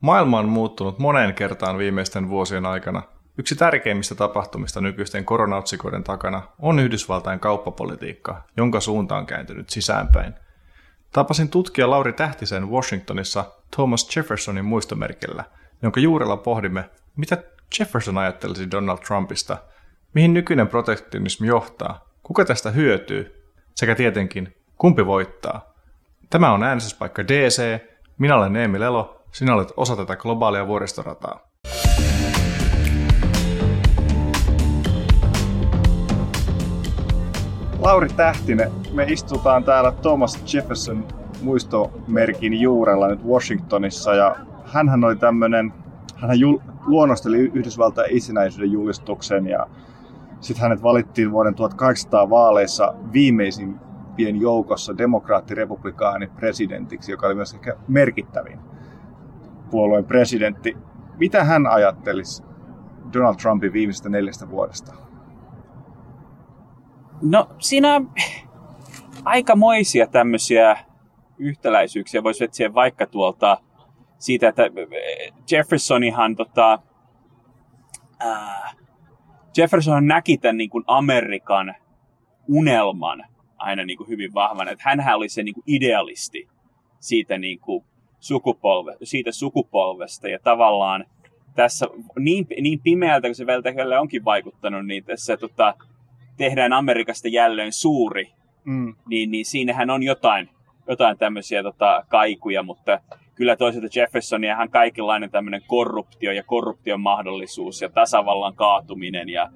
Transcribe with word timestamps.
Maailma 0.00 0.38
on 0.38 0.48
muuttunut 0.48 0.98
moneen 0.98 1.34
kertaan 1.34 1.78
viimeisten 1.78 2.28
vuosien 2.28 2.66
aikana. 2.66 3.02
Yksi 3.38 3.56
tärkeimmistä 3.56 4.14
tapahtumista 4.14 4.80
nykyisten 4.80 5.24
koronautsikoiden 5.24 6.04
takana 6.04 6.42
on 6.58 6.78
Yhdysvaltain 6.78 7.40
kauppapolitiikka, 7.40 8.42
jonka 8.56 8.80
suunta 8.80 9.16
on 9.16 9.26
kääntynyt 9.26 9.70
sisäänpäin. 9.70 10.34
Tapasin 11.12 11.48
tutkija 11.48 11.90
Lauri 11.90 12.12
Tähtisen 12.12 12.70
Washingtonissa 12.70 13.44
Thomas 13.76 14.16
Jeffersonin 14.16 14.64
muistomerkillä, 14.64 15.44
jonka 15.82 16.00
juurella 16.00 16.36
pohdimme, 16.36 16.90
mitä 17.16 17.42
Jefferson 17.78 18.18
ajattelisi 18.18 18.70
Donald 18.70 18.98
Trumpista, 18.98 19.58
mihin 20.14 20.34
nykyinen 20.34 20.68
protektionismi 20.68 21.46
johtaa, 21.46 22.08
kuka 22.22 22.44
tästä 22.44 22.70
hyötyy, 22.70 23.44
sekä 23.74 23.94
tietenkin, 23.94 24.56
kumpi 24.76 25.06
voittaa. 25.06 25.74
Tämä 26.30 26.52
on 26.52 26.62
äänestyspaikka 26.62 27.28
DC, 27.28 27.80
minä 28.18 28.36
olen 28.36 28.56
Eemi 28.56 28.80
Lelo 28.80 29.19
sinä 29.32 29.54
olet 29.54 29.72
osa 29.76 29.96
tätä 29.96 30.16
globaalia 30.16 30.66
vuoristorataa. 30.66 31.40
Lauri 37.78 38.08
Tähtinen, 38.08 38.72
me 38.92 39.04
istutaan 39.04 39.64
täällä 39.64 39.92
Thomas 39.92 40.54
Jefferson 40.54 41.04
muistomerkin 41.42 42.60
juurella 42.60 43.08
nyt 43.08 43.24
Washingtonissa 43.24 44.14
ja 44.14 44.36
hän 44.64 45.04
oli 45.04 45.16
tämmöinen, 45.16 45.72
hän 46.16 46.30
jul- 46.30 46.62
luonnosteli 46.86 47.38
Yhdysvaltain 47.38 48.16
itsenäisyyden 48.16 48.72
julistuksen 48.72 49.46
ja 49.46 49.66
sitten 50.40 50.62
hänet 50.62 50.82
valittiin 50.82 51.32
vuoden 51.32 51.54
1800 51.54 52.30
vaaleissa 52.30 52.94
viimeisimpien 53.12 54.40
joukossa 54.40 54.98
demokraatti-republikaani 54.98 56.26
presidentiksi, 56.26 57.12
joka 57.12 57.26
oli 57.26 57.34
myös 57.34 57.54
ehkä 57.54 57.76
merkittävin 57.88 58.58
puolueen 59.70 60.04
presidentti. 60.04 60.76
Mitä 61.18 61.44
hän 61.44 61.66
ajattelisi 61.66 62.42
Donald 63.12 63.36
Trumpin 63.36 63.72
viimeisestä 63.72 64.08
neljästä 64.08 64.50
vuodesta? 64.50 64.94
No 67.22 67.48
siinä 67.58 67.94
on 67.94 68.10
aikamoisia 69.24 70.06
tämmöisiä 70.06 70.76
yhtäläisyyksiä 71.38 72.22
voisi 72.22 72.44
etsiä 72.44 72.74
vaikka 72.74 73.06
tuolta 73.06 73.58
siitä, 74.18 74.48
että 74.48 74.62
Jeffersonihan 75.50 76.36
tota, 76.36 76.78
äh, 78.24 78.76
Jefferson 79.56 80.06
näki 80.06 80.38
tämän 80.38 80.56
niin 80.56 80.70
kuin 80.70 80.84
Amerikan 80.86 81.74
unelman 82.48 83.24
aina 83.56 83.84
niin 83.84 83.96
kuin 83.96 84.08
hyvin 84.08 84.34
vahvan, 84.34 84.68
että 84.68 84.84
hän 84.86 85.16
oli 85.16 85.28
se 85.28 85.42
niin 85.42 85.54
kuin 85.54 85.64
idealisti 85.66 86.48
siitä 87.00 87.38
niin 87.38 87.60
kuin 87.60 87.84
sukupolve, 88.20 88.96
siitä 89.02 89.32
sukupolvesta 89.32 90.28
ja 90.28 90.38
tavallaan 90.44 91.04
tässä 91.54 91.86
niin, 92.18 92.46
niin 92.60 92.80
pimeältä 92.80 93.28
kuin 93.28 93.34
se 93.34 93.46
välttämättä 93.46 94.00
onkin 94.00 94.24
vaikuttanut, 94.24 94.86
niin 94.86 95.04
tässä 95.04 95.36
tota, 95.36 95.74
tehdään 96.36 96.72
Amerikasta 96.72 97.28
jälleen 97.28 97.72
suuri, 97.72 98.32
mm. 98.64 98.94
niin, 99.08 99.30
niin 99.30 99.44
siinähän 99.44 99.90
on 99.90 100.02
jotain, 100.02 100.48
jotain 100.88 101.18
tämmöisiä 101.18 101.62
tota, 101.62 102.04
kaikuja, 102.08 102.62
mutta 102.62 103.00
kyllä 103.34 103.56
toisaalta 103.56 103.98
Jeffersoniahan 103.98 104.70
kaikenlainen 104.70 105.30
tämmöinen 105.30 105.62
korruptio 105.66 106.32
ja 106.32 106.42
korruption 106.42 107.00
mahdollisuus 107.00 107.82
ja 107.82 107.88
tasavallan 107.88 108.54
kaatuminen 108.54 109.28
ja 109.28 109.50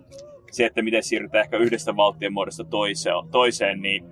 se, 0.50 0.66
että 0.66 0.82
miten 0.82 1.02
siirrytään 1.02 1.44
ehkä 1.44 1.56
yhdestä 1.56 1.96
valtion 1.96 2.32
muodosta 2.32 2.64
toiseen, 2.64 3.14
toiseen, 3.30 3.82
niin 3.82 4.04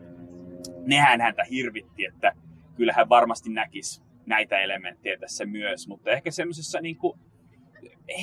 nehän 0.86 1.20
häntä 1.20 1.44
hirvitti, 1.50 2.04
että 2.04 2.32
kyllähän 2.76 3.08
varmasti 3.08 3.50
näkisi 3.50 4.02
näitä 4.26 4.58
elementtejä 4.58 5.18
tässä 5.18 5.46
myös, 5.46 5.88
mutta 5.88 6.10
ehkä 6.10 6.30
semmoisessa 6.30 6.80
niin 6.80 6.96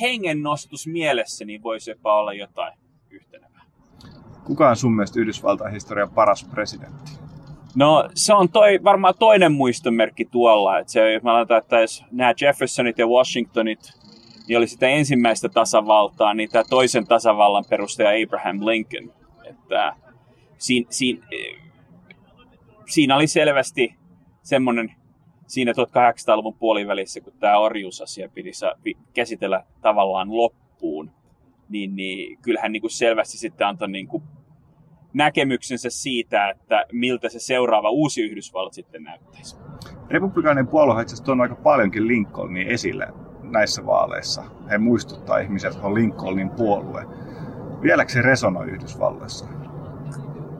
hengennostus 0.02 0.88
mielessä 0.88 1.45
niin 1.45 1.64
voisi 1.64 1.92
jopa 1.92 2.19
olla 2.19 2.33
jotain 2.33 2.73
yhtenevää. 3.09 3.61
Kuka 4.44 4.70
on 4.70 4.75
sun 4.75 4.95
mielestä 4.95 5.20
Yhdysvaltain 5.20 5.73
historian 5.73 6.11
paras 6.11 6.43
presidentti? 6.43 7.11
No 7.76 8.09
se 8.15 8.33
on 8.33 8.49
toi, 8.49 8.80
varmaan 8.83 9.14
toinen 9.20 9.52
muistomerkki 9.52 10.26
tuolla. 10.26 10.80
Että 10.80 10.93
se, 10.93 11.14
jos 11.14 11.23
mä 11.23 11.33
laitan, 11.33 11.58
että 11.58 11.80
jos 11.80 12.04
nämä 12.11 12.33
Jeffersonit 12.42 12.98
ja 12.98 13.08
Washingtonit 13.08 13.99
niin 14.48 14.58
oli 14.58 14.67
sitä 14.67 14.88
ensimmäistä 14.88 15.49
tasavaltaa, 15.49 16.33
niin 16.33 16.49
tämä 16.49 16.64
toisen 16.70 17.08
tasavallan 17.08 17.65
perustaja 17.70 18.23
Abraham 18.26 18.65
Lincoln. 18.65 19.14
Että 19.45 19.95
siinä, 20.58 20.88
siinä, 20.89 21.27
siinä 22.86 23.15
oli 23.15 23.27
selvästi 23.27 23.95
semmoinen 24.42 24.92
siinä 25.49 25.71
1800-luvun 25.71 26.54
puolivälissä, 26.54 27.21
kun 27.21 27.33
tämä 27.39 27.58
orjuusasia 27.58 28.30
piti 28.33 28.52
käsitellä 29.14 29.64
tavallaan 29.82 30.37
loppuun, 30.37 31.11
niin, 31.70 31.95
niin 31.95 32.37
kyllähän 32.42 32.71
niin 32.71 32.82
kuin 32.82 32.92
selvästi 32.92 33.37
sitten 33.37 33.67
antoi 33.67 33.89
niin 33.89 34.08
kuin 34.08 34.23
näkemyksensä 35.14 35.89
siitä, 35.89 36.49
että 36.49 36.86
miltä 36.92 37.30
se 37.30 37.39
seuraava 37.39 37.89
uusi 37.89 38.21
Yhdysvallat 38.21 38.73
sitten 38.73 39.04
näyttäisi. 39.04 39.58
Republikaanien 40.09 40.67
puolue 40.67 41.02
itse 41.02 41.32
on 41.32 41.42
aika 41.42 41.55
paljonkin 41.55 42.08
Lincolnin 42.08 42.67
esille 42.67 43.08
näissä 43.43 43.86
vaaleissa. 43.86 44.43
He 44.70 44.77
muistuttaa 44.77 45.39
ihmisiä, 45.39 45.70
että 45.70 45.82
on 45.82 45.95
Lincolnin 45.95 46.49
puolue. 46.49 47.05
Vieläkö 47.82 48.11
se 48.11 48.21
resonoi 48.21 48.67
Yhdysvalloissa? 48.67 49.45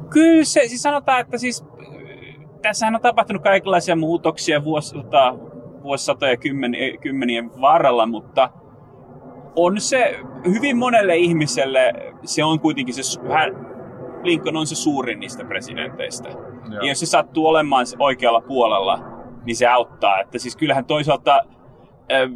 Kyllä 0.10 0.44
se, 0.44 0.68
siis 0.68 0.82
sanotaan, 0.82 1.22
että 1.22 1.38
siis 1.38 1.66
tässähän 2.62 2.96
on 2.96 3.02
tapahtunut 3.02 3.44
kaikenlaisia 3.44 3.96
muutoksia 3.96 4.64
vuos, 4.64 4.94
tota, 4.94 5.36
vuosisatoja 5.84 6.38
kymmenien, 6.38 7.00
kymmenien 7.00 7.62
varrella, 7.62 8.06
mutta 8.06 8.50
on 9.56 9.82
se 9.82 10.20
hyvin 10.46 10.78
monelle 10.78 11.16
ihmiselle, 11.18 11.94
se 12.24 12.44
on 12.44 12.60
kuitenkin 12.60 12.96
se, 12.96 13.22
hän, 13.34 13.70
Lincoln 14.24 14.58
on 14.58 14.68
se 14.68 14.76
suurin 14.76 15.20
niistä 15.20 15.46
presidenteistä. 15.46 16.30
Joo. 16.30 16.82
Ja 16.82 16.88
jos 16.88 17.00
se 17.00 17.06
sattuu 17.06 17.48
olemaan 17.48 17.86
oikealla 18.00 18.42
puolella, 18.42 19.00
niin 19.46 19.56
se 19.56 19.68
auttaa. 19.68 20.20
Että 20.20 20.40
siis 20.40 20.56
kyllähän 20.56 20.86
toisaalta 20.86 21.42
äh, 22.12 22.32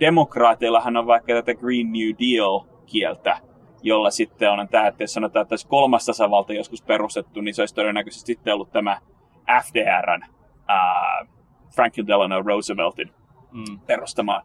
demokraateillahan 0.00 0.96
on 0.96 1.06
vaikka 1.06 1.32
tätä 1.32 1.54
Green 1.54 1.92
New 1.92 2.08
Deal-kieltä, 2.18 3.38
jolla 3.82 4.10
sitten 4.10 4.50
on 4.50 4.68
tämä, 4.68 4.86
että 4.86 5.02
jos 5.02 5.14
sanotaan, 5.14 5.42
että 5.42 5.52
olisi 5.52 5.68
kolmas 5.68 6.06
tasavalta 6.06 6.52
joskus 6.52 6.82
perustettu, 6.82 7.40
niin 7.40 7.54
se 7.54 7.62
olisi 7.62 7.74
todennäköisesti 7.74 8.26
sitten 8.26 8.54
ollut 8.54 8.72
tämä 8.72 8.98
FDRn, 9.64 10.22
uh, 10.24 11.28
Franklin 11.74 12.06
Delano 12.06 12.42
Rooseveltin 12.42 13.10
mm. 13.52 13.78
perustama 13.86 14.42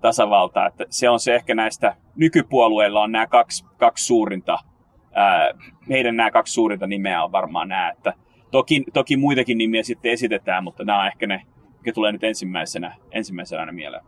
tasavalta. 0.00 0.66
Että 0.66 0.84
se 0.90 1.08
on 1.08 1.20
se 1.20 1.34
ehkä 1.34 1.54
näistä, 1.54 1.96
nykypuolueilla 2.16 3.02
on 3.02 3.12
nämä 3.12 3.26
kaksi, 3.26 3.64
kaksi 3.78 4.04
suurinta, 4.04 4.54
uh, 4.54 5.72
heidän 5.88 6.16
nämä 6.16 6.30
kaksi 6.30 6.54
suurinta 6.54 6.86
nimeä 6.86 7.24
on 7.24 7.32
varmaan 7.32 7.68
nämä, 7.68 7.90
että 7.90 8.12
toki, 8.50 8.84
toki 8.92 9.16
muitakin 9.16 9.58
nimiä 9.58 9.82
sitten 9.82 10.12
esitetään, 10.12 10.64
mutta 10.64 10.84
nämä 10.84 11.00
on 11.00 11.06
ehkä 11.06 11.26
ne, 11.26 11.42
jotka 11.72 11.92
tulee 11.94 12.12
nyt 12.12 12.24
ensimmäisenä, 12.24 12.96
ensimmäisenä 13.10 13.60
aina 13.60 13.72
mieleen. 13.72 14.04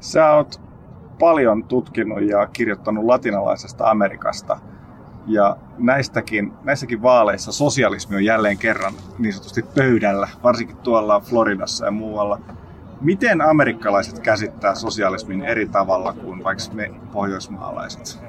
Sä 0.00 0.32
oot 0.32 0.60
paljon 1.18 1.64
tutkinut 1.64 2.22
ja 2.22 2.46
kirjoittanut 2.46 3.04
latinalaisesta 3.04 3.90
Amerikasta– 3.90 4.58
ja 5.26 5.56
näistäkin, 5.78 6.52
näissäkin 6.64 7.02
vaaleissa 7.02 7.52
sosialismi 7.52 8.16
on 8.16 8.24
jälleen 8.24 8.58
kerran 8.58 8.92
niin 9.18 9.32
sanotusti 9.32 9.62
pöydällä, 9.62 10.28
varsinkin 10.42 10.76
tuolla 10.76 11.20
Floridassa 11.20 11.84
ja 11.84 11.90
muualla. 11.90 12.40
Miten 13.00 13.40
amerikkalaiset 13.40 14.18
käsittää 14.18 14.74
sosialismin 14.74 15.44
eri 15.44 15.68
tavalla 15.68 16.12
kuin 16.12 16.44
vaikka 16.44 16.64
me 16.72 16.90
pohjoismaalaiset? 17.12 18.20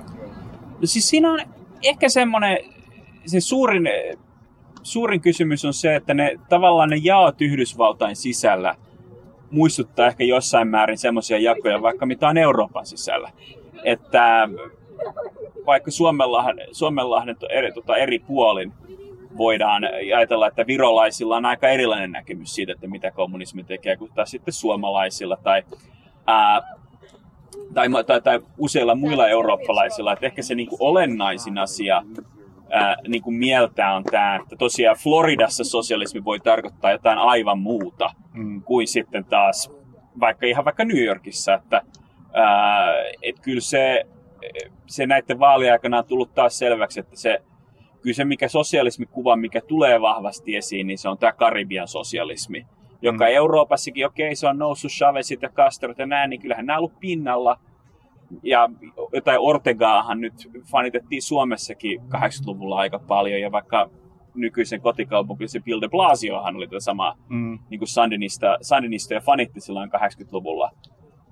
No 0.69 0.86
siis 0.86 1.09
siinä 1.09 1.31
on 1.31 1.40
ehkä 1.84 2.09
semmoinen, 2.09 2.57
se 3.25 3.40
suurin, 3.40 3.90
suurin 4.84 5.22
kysymys 5.22 5.66
on 5.66 5.74
se, 5.74 5.96
että 5.96 6.13
ne 6.13 6.40
tavallaan 6.50 6.90
ne 6.90 6.96
jaot 6.96 7.41
Yhdysvaltain 7.41 8.16
sisällä 8.16 8.75
muistuttaa 9.52 10.07
ehkä 10.07 10.24
jossain 10.24 10.68
määrin 10.68 10.97
semmoisia 10.97 11.40
jakoja, 11.40 11.81
vaikka 11.81 12.06
mitä 12.06 12.27
on 12.27 12.38
Euroopan 12.38 12.86
sisällä. 12.86 13.31
Että 13.83 14.50
vaikka 15.66 15.92
Suomenlahden, 15.92 16.68
Suomenlahden 16.72 17.36
eri, 17.50 17.72
tota, 17.72 17.98
eri 17.98 18.20
puolin 18.20 18.74
voidaan 19.38 19.84
ajatella, 20.16 20.48
että 20.48 20.68
virolaisilla 20.68 21.38
on 21.38 21.46
aika 21.46 21.68
erilainen 21.68 22.12
näkemys 22.12 22.56
siitä, 22.56 22.72
että 22.72 22.88
mitä 22.88 23.12
kommunismi 23.12 23.64
tekee, 23.64 23.98
kuin 23.98 24.12
taas 24.16 24.32
sitten 24.32 24.54
suomalaisilla 24.54 25.38
tai, 25.44 25.64
ää, 26.28 26.62
tai, 27.74 27.88
tai, 28.08 28.22
tai 28.22 28.40
useilla 28.58 28.96
muilla 28.96 29.28
eurooppalaisilla. 29.28 30.14
Että 30.14 30.26
ehkä 30.26 30.42
se 30.42 30.56
niin 30.56 30.70
kuin 30.70 30.82
olennaisin 30.82 31.58
asia 31.58 32.04
ää, 32.70 32.96
niin 33.08 33.22
kuin 33.22 33.36
mieltä 33.36 33.94
on 33.94 34.04
tämä, 34.04 34.36
että 34.36 34.56
tosiaan 34.56 34.98
Floridassa 34.98 35.64
sosialismi 35.64 36.24
voi 36.24 36.40
tarkoittaa 36.40 36.92
jotain 36.92 37.18
aivan 37.18 37.60
muuta 37.60 38.10
mm. 38.34 38.64
kuin 38.64 38.88
sitten 38.88 39.26
taas 39.26 39.72
vaikka 40.20 40.46
ihan 40.46 40.66
vaikka 40.66 40.86
New 40.86 41.04
Yorkissa, 41.04 41.54
että 41.54 41.82
ää, 42.34 42.94
et 43.22 43.40
kyllä 43.40 43.62
se 43.62 44.04
se 44.88 45.06
näiden 45.06 45.39
vaalien 45.39 45.72
aikana 45.72 45.98
on 45.98 46.06
tullut 46.06 46.34
taas 46.34 46.57
selväksi, 46.57 47.00
että 47.00 47.16
se, 47.16 47.42
kyllä 48.01 48.13
se 48.13 48.25
mikä 48.25 48.48
sosialismikuva, 48.48 49.36
mikä 49.36 49.62
tulee 49.62 50.01
vahvasti 50.01 50.56
esiin, 50.56 50.88
niin 50.88 50.98
se 50.98 51.10
on 51.10 51.18
tämä 51.18 51.31
Karibian 51.31 51.88
sosialismi. 51.88 52.66
joka 53.01 53.25
mm. 53.25 53.31
Euroopassakin, 53.31 54.06
okei, 54.06 54.28
okay, 54.28 54.36
se 54.36 54.48
on 54.48 54.57
noussut 54.57 54.92
Chavezit 54.92 55.42
ja 55.42 55.50
Castrot 55.50 55.98
ja 55.98 56.06
näin, 56.06 56.30
niin 56.30 56.42
kyllähän 56.42 56.66
nämä 56.66 56.78
on 56.78 56.80
ollut 56.80 57.00
pinnalla. 57.00 57.60
Ja 58.44 58.69
jotain 59.13 59.39
Ortegaahan 59.39 60.22
nyt 60.22 60.34
fanitettiin 60.72 61.22
Suomessakin 61.22 62.01
80-luvulla 62.01 62.78
aika 62.78 63.00
paljon, 63.00 63.42
ja 63.42 63.51
vaikka 63.51 63.89
nykyisen 64.38 64.81
kotikaupunki, 64.81 65.48
se 65.48 65.60
Bill 65.60 65.81
de 65.81 65.89
Blasiohan 65.89 66.56
oli 66.56 66.68
tätä 66.68 66.80
samaa 66.80 67.16
mm. 67.30 67.60
niin 67.69 67.80
kuin 67.80 67.88
Sandinista, 67.88 68.57
Sandinista 68.62 69.13
ja 69.13 69.22
fanitti 69.22 69.62
silloin 69.62 69.92
80-luvulla. 69.94 70.72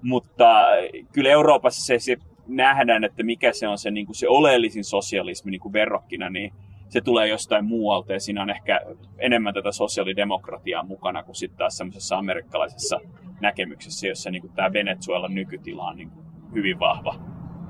Mutta 0.02 0.66
kyllä 1.13 1.30
Euroopassa 1.30 1.86
se, 1.86 2.00
se 2.00 2.18
nähdään, 2.47 3.03
että 3.03 3.24
mikä 3.24 3.53
se 3.53 3.68
on 3.68 3.77
se, 3.77 3.92
niin 3.92 4.06
kuin 4.06 4.15
se 4.15 4.27
oleellisin 4.30 4.83
sosialismi 4.83 5.51
niin 5.51 5.62
kuin 5.62 5.74
verrokkina, 5.74 6.30
niin 6.30 6.53
se 6.89 7.01
tulee 7.01 7.27
jostain 7.27 7.65
muualta 7.65 8.13
ja 8.13 8.19
siinä 8.19 8.42
on 8.42 8.50
ehkä 8.50 8.81
enemmän 9.18 9.53
tätä 9.53 9.71
sosiaalidemokratiaa 9.71 10.83
mukana 10.83 11.24
kuin 11.24 11.36
sitten 11.36 11.57
taas 11.57 11.77
semmoisessa 11.77 12.18
amerikkalaisessa 12.18 13.00
näkemyksessä, 13.42 14.07
jossa 14.07 14.31
niin 14.31 14.42
kuin 14.42 14.53
tämä 14.53 14.74
Venezuelan 14.74 15.36
nykytila 15.36 15.83
on 15.83 15.97
niin 15.97 16.09
kuin 16.09 16.25
hyvin 16.53 16.80
vahva. 16.80 17.15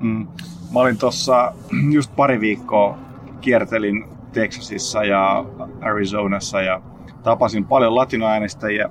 Mm. 0.00 0.28
Mä 0.74 0.80
olin 0.80 0.98
tuossa 0.98 1.52
just 1.92 2.16
pari 2.16 2.40
viikkoa 2.40 2.98
kiertelin 3.40 4.04
Texasissa 4.32 5.04
ja 5.04 5.44
Arizonassa 5.80 6.62
ja 6.62 6.82
tapasin 7.22 7.64
paljon 7.64 7.94
latinoäänestäjiä, 7.94 8.88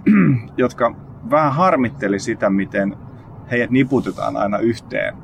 jotka 0.56 0.94
vähän 1.30 1.52
harmitteli 1.52 2.18
sitä, 2.18 2.50
miten 2.50 2.96
heidät 3.50 3.70
niputetaan 3.70 4.36
aina 4.36 4.58
yhteen. 4.58 5.14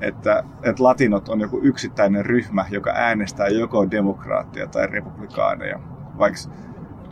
Että, 0.00 0.44
että 0.62 0.84
latinot 0.84 1.28
on 1.28 1.40
joku 1.40 1.60
yksittäinen 1.62 2.26
ryhmä, 2.26 2.64
joka 2.70 2.90
äänestää 2.94 3.48
joko 3.48 3.90
demokraattia 3.90 4.66
tai 4.66 4.86
republikaaneja. 4.86 5.80
Vaikka 6.18 6.40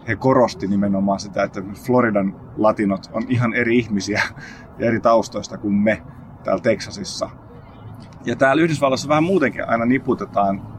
he 0.09 0.17
korosti 0.17 0.67
nimenomaan 0.67 1.21
sitä, 1.21 1.43
että 1.43 1.63
Floridan 1.87 2.37
latinot 2.57 3.11
on 3.13 3.23
ihan 3.29 3.55
eri 3.55 3.79
ihmisiä 3.79 4.23
ja 4.79 4.87
eri 4.87 5.01
taustoista 5.01 5.59
kuin 5.59 5.75
me 5.75 6.03
täällä 6.45 6.63
Teksasissa. 6.63 7.31
Ja 8.25 8.37
täällä 8.37 8.63
Yhdysvalloissa 8.63 9.09
vähän 9.09 9.25
muutenkin 9.25 9.69
aina 9.69 9.85
niputetaan 9.85 10.77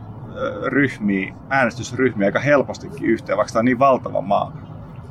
ryhmiä, 0.65 1.33
äänestysryhmiä 1.49 2.25
aika 2.25 2.39
helpostikin 2.39 3.09
yhteen, 3.09 3.37
vaikka 3.37 3.53
tämä 3.53 3.61
on 3.61 3.65
niin 3.65 3.79
valtava 3.79 4.21
maa. 4.21 4.66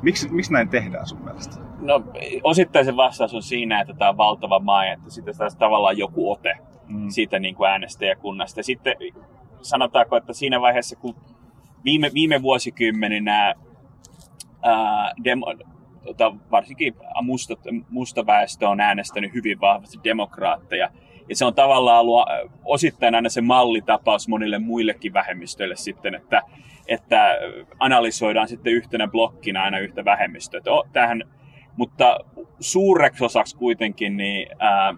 Miksi, 0.07 0.29
miksi 0.29 0.53
näin 0.53 0.69
tehdään 0.69 1.07
sun 1.07 1.25
mielestä? 1.25 1.57
No 1.81 2.03
osittaisen 2.43 2.97
vastaus 2.97 3.35
on 3.35 3.43
siinä, 3.43 3.81
että 3.81 3.95
tämä 3.95 4.11
on 4.11 4.17
valtava 4.17 4.59
maa 4.59 4.87
että 4.87 5.11
sitten 5.11 5.37
taas 5.39 5.57
tavallaan 5.57 5.99
joku 5.99 6.33
ote 6.33 6.55
mm. 6.89 7.11
siitä 7.11 7.39
niin 7.39 7.55
kuin 7.55 7.71
äänestäjäkunnasta. 7.71 8.61
Ja 8.61 8.65
sitten 8.65 8.95
sanotaanko, 9.63 10.17
että 10.17 10.33
siinä 10.33 10.61
vaiheessa, 10.61 10.97
kun 10.97 11.15
viime, 11.85 12.11
viime 12.15 12.43
vuosikymmeninä 12.43 13.55
ää, 14.63 15.13
demo, 15.25 15.55
tota, 16.05 16.35
varsinkin 16.51 16.95
musta, 17.23 17.55
musta 17.91 18.27
väestö 18.27 18.69
on 18.69 18.81
äänestänyt 18.81 19.35
hyvin 19.35 19.61
vahvasti 19.61 19.99
demokraatteja, 20.05 20.91
ja 21.29 21.37
se 21.37 21.45
on 21.45 21.55
tavallaan 21.55 22.01
ollut 22.01 22.29
osittain 22.65 23.15
aina 23.15 23.29
se 23.29 23.41
mallitapaus 23.41 24.29
monille 24.29 24.59
muillekin 24.59 25.13
vähemmistöille 25.13 25.77
sitten, 25.77 26.15
että, 26.15 26.43
että 26.89 27.39
analysoidaan 27.79 28.49
sitten 28.49 28.73
yhtenä 28.73 29.09
blokkina 29.09 29.63
aina 29.63 29.79
yhtä 29.79 30.05
vähemmistöä. 30.05 30.61
Tähän, 30.93 31.23
mutta 31.77 32.19
suureksi 32.61 33.25
osaksi 33.25 33.57
kuitenkin 33.57 34.17
niin, 34.17 34.49
ää, 34.59 34.95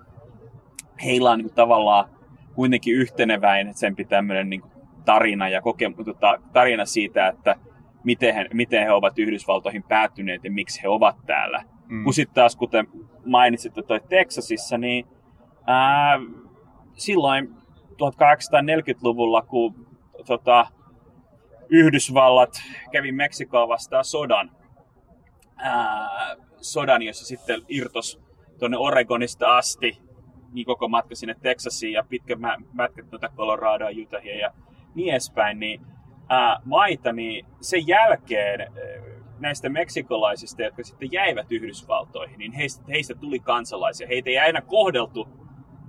heillä 1.04 1.30
on 1.30 1.38
niin 1.38 1.46
kuin, 1.46 1.54
tavallaan 1.54 2.08
kuitenkin 2.54 2.94
yhteneväinen 2.94 3.74
sempi 3.74 4.04
tämmöinen 4.04 4.50
niin 4.50 4.62
tarina 5.04 5.48
ja 5.48 5.62
kokemus, 5.62 6.04
tota, 6.04 6.38
tarina 6.52 6.84
siitä, 6.84 7.28
että 7.28 7.56
miten 8.04 8.34
he, 8.34 8.46
miten 8.52 8.84
he 8.84 8.92
ovat 8.92 9.18
Yhdysvaltoihin 9.18 9.82
päättyneet 9.82 10.44
ja 10.44 10.50
miksi 10.50 10.82
he 10.82 10.88
ovat 10.88 11.16
täällä. 11.26 11.64
Mm. 11.88 12.04
Kun 12.04 12.14
sitten 12.14 12.34
taas, 12.34 12.56
kuten 12.56 12.86
mainitsitte 13.26 13.82
toi 13.82 14.00
Texasissa, 14.08 14.78
niin 14.78 15.06
ää, 15.66 16.20
silloin 16.94 17.48
1840-luvulla, 17.92 19.42
kun 19.42 19.86
tota, 20.26 20.66
Yhdysvallat 21.70 22.62
kävi 22.92 23.12
Meksikoa 23.12 23.68
vastaan 23.68 24.04
sodan, 24.04 24.50
ää, 25.56 26.36
sodan, 26.60 27.02
jossa 27.02 27.26
sitten 27.26 27.62
irtos 27.68 28.20
tuonne 28.58 28.76
Oregonista 28.76 29.56
asti 29.56 29.98
niin 30.52 30.66
koko 30.66 30.88
matka 30.88 31.14
sinne 31.14 31.34
Texasiin 31.42 31.92
ja 31.92 32.04
pitkä 32.08 32.36
matka 32.72 33.02
tuota 33.10 33.28
Coloradoa, 33.36 33.88
Utahia 34.02 34.38
ja 34.38 34.50
niin 34.94 35.10
edespäin, 35.10 35.60
niin 35.60 35.80
ää, 36.28 36.60
maita, 36.64 37.12
niin 37.12 37.46
sen 37.60 37.86
jälkeen 37.86 38.72
näistä 39.38 39.68
meksikolaisista, 39.68 40.62
jotka 40.62 40.84
sitten 40.84 41.12
jäivät 41.12 41.52
Yhdysvaltoihin, 41.52 42.38
niin 42.38 42.52
heistä, 42.52 42.84
heistä 42.88 43.14
tuli 43.14 43.38
kansalaisia. 43.38 44.06
Heitä 44.06 44.30
ei 44.30 44.38
aina 44.38 44.60
kohdeltu 44.60 45.28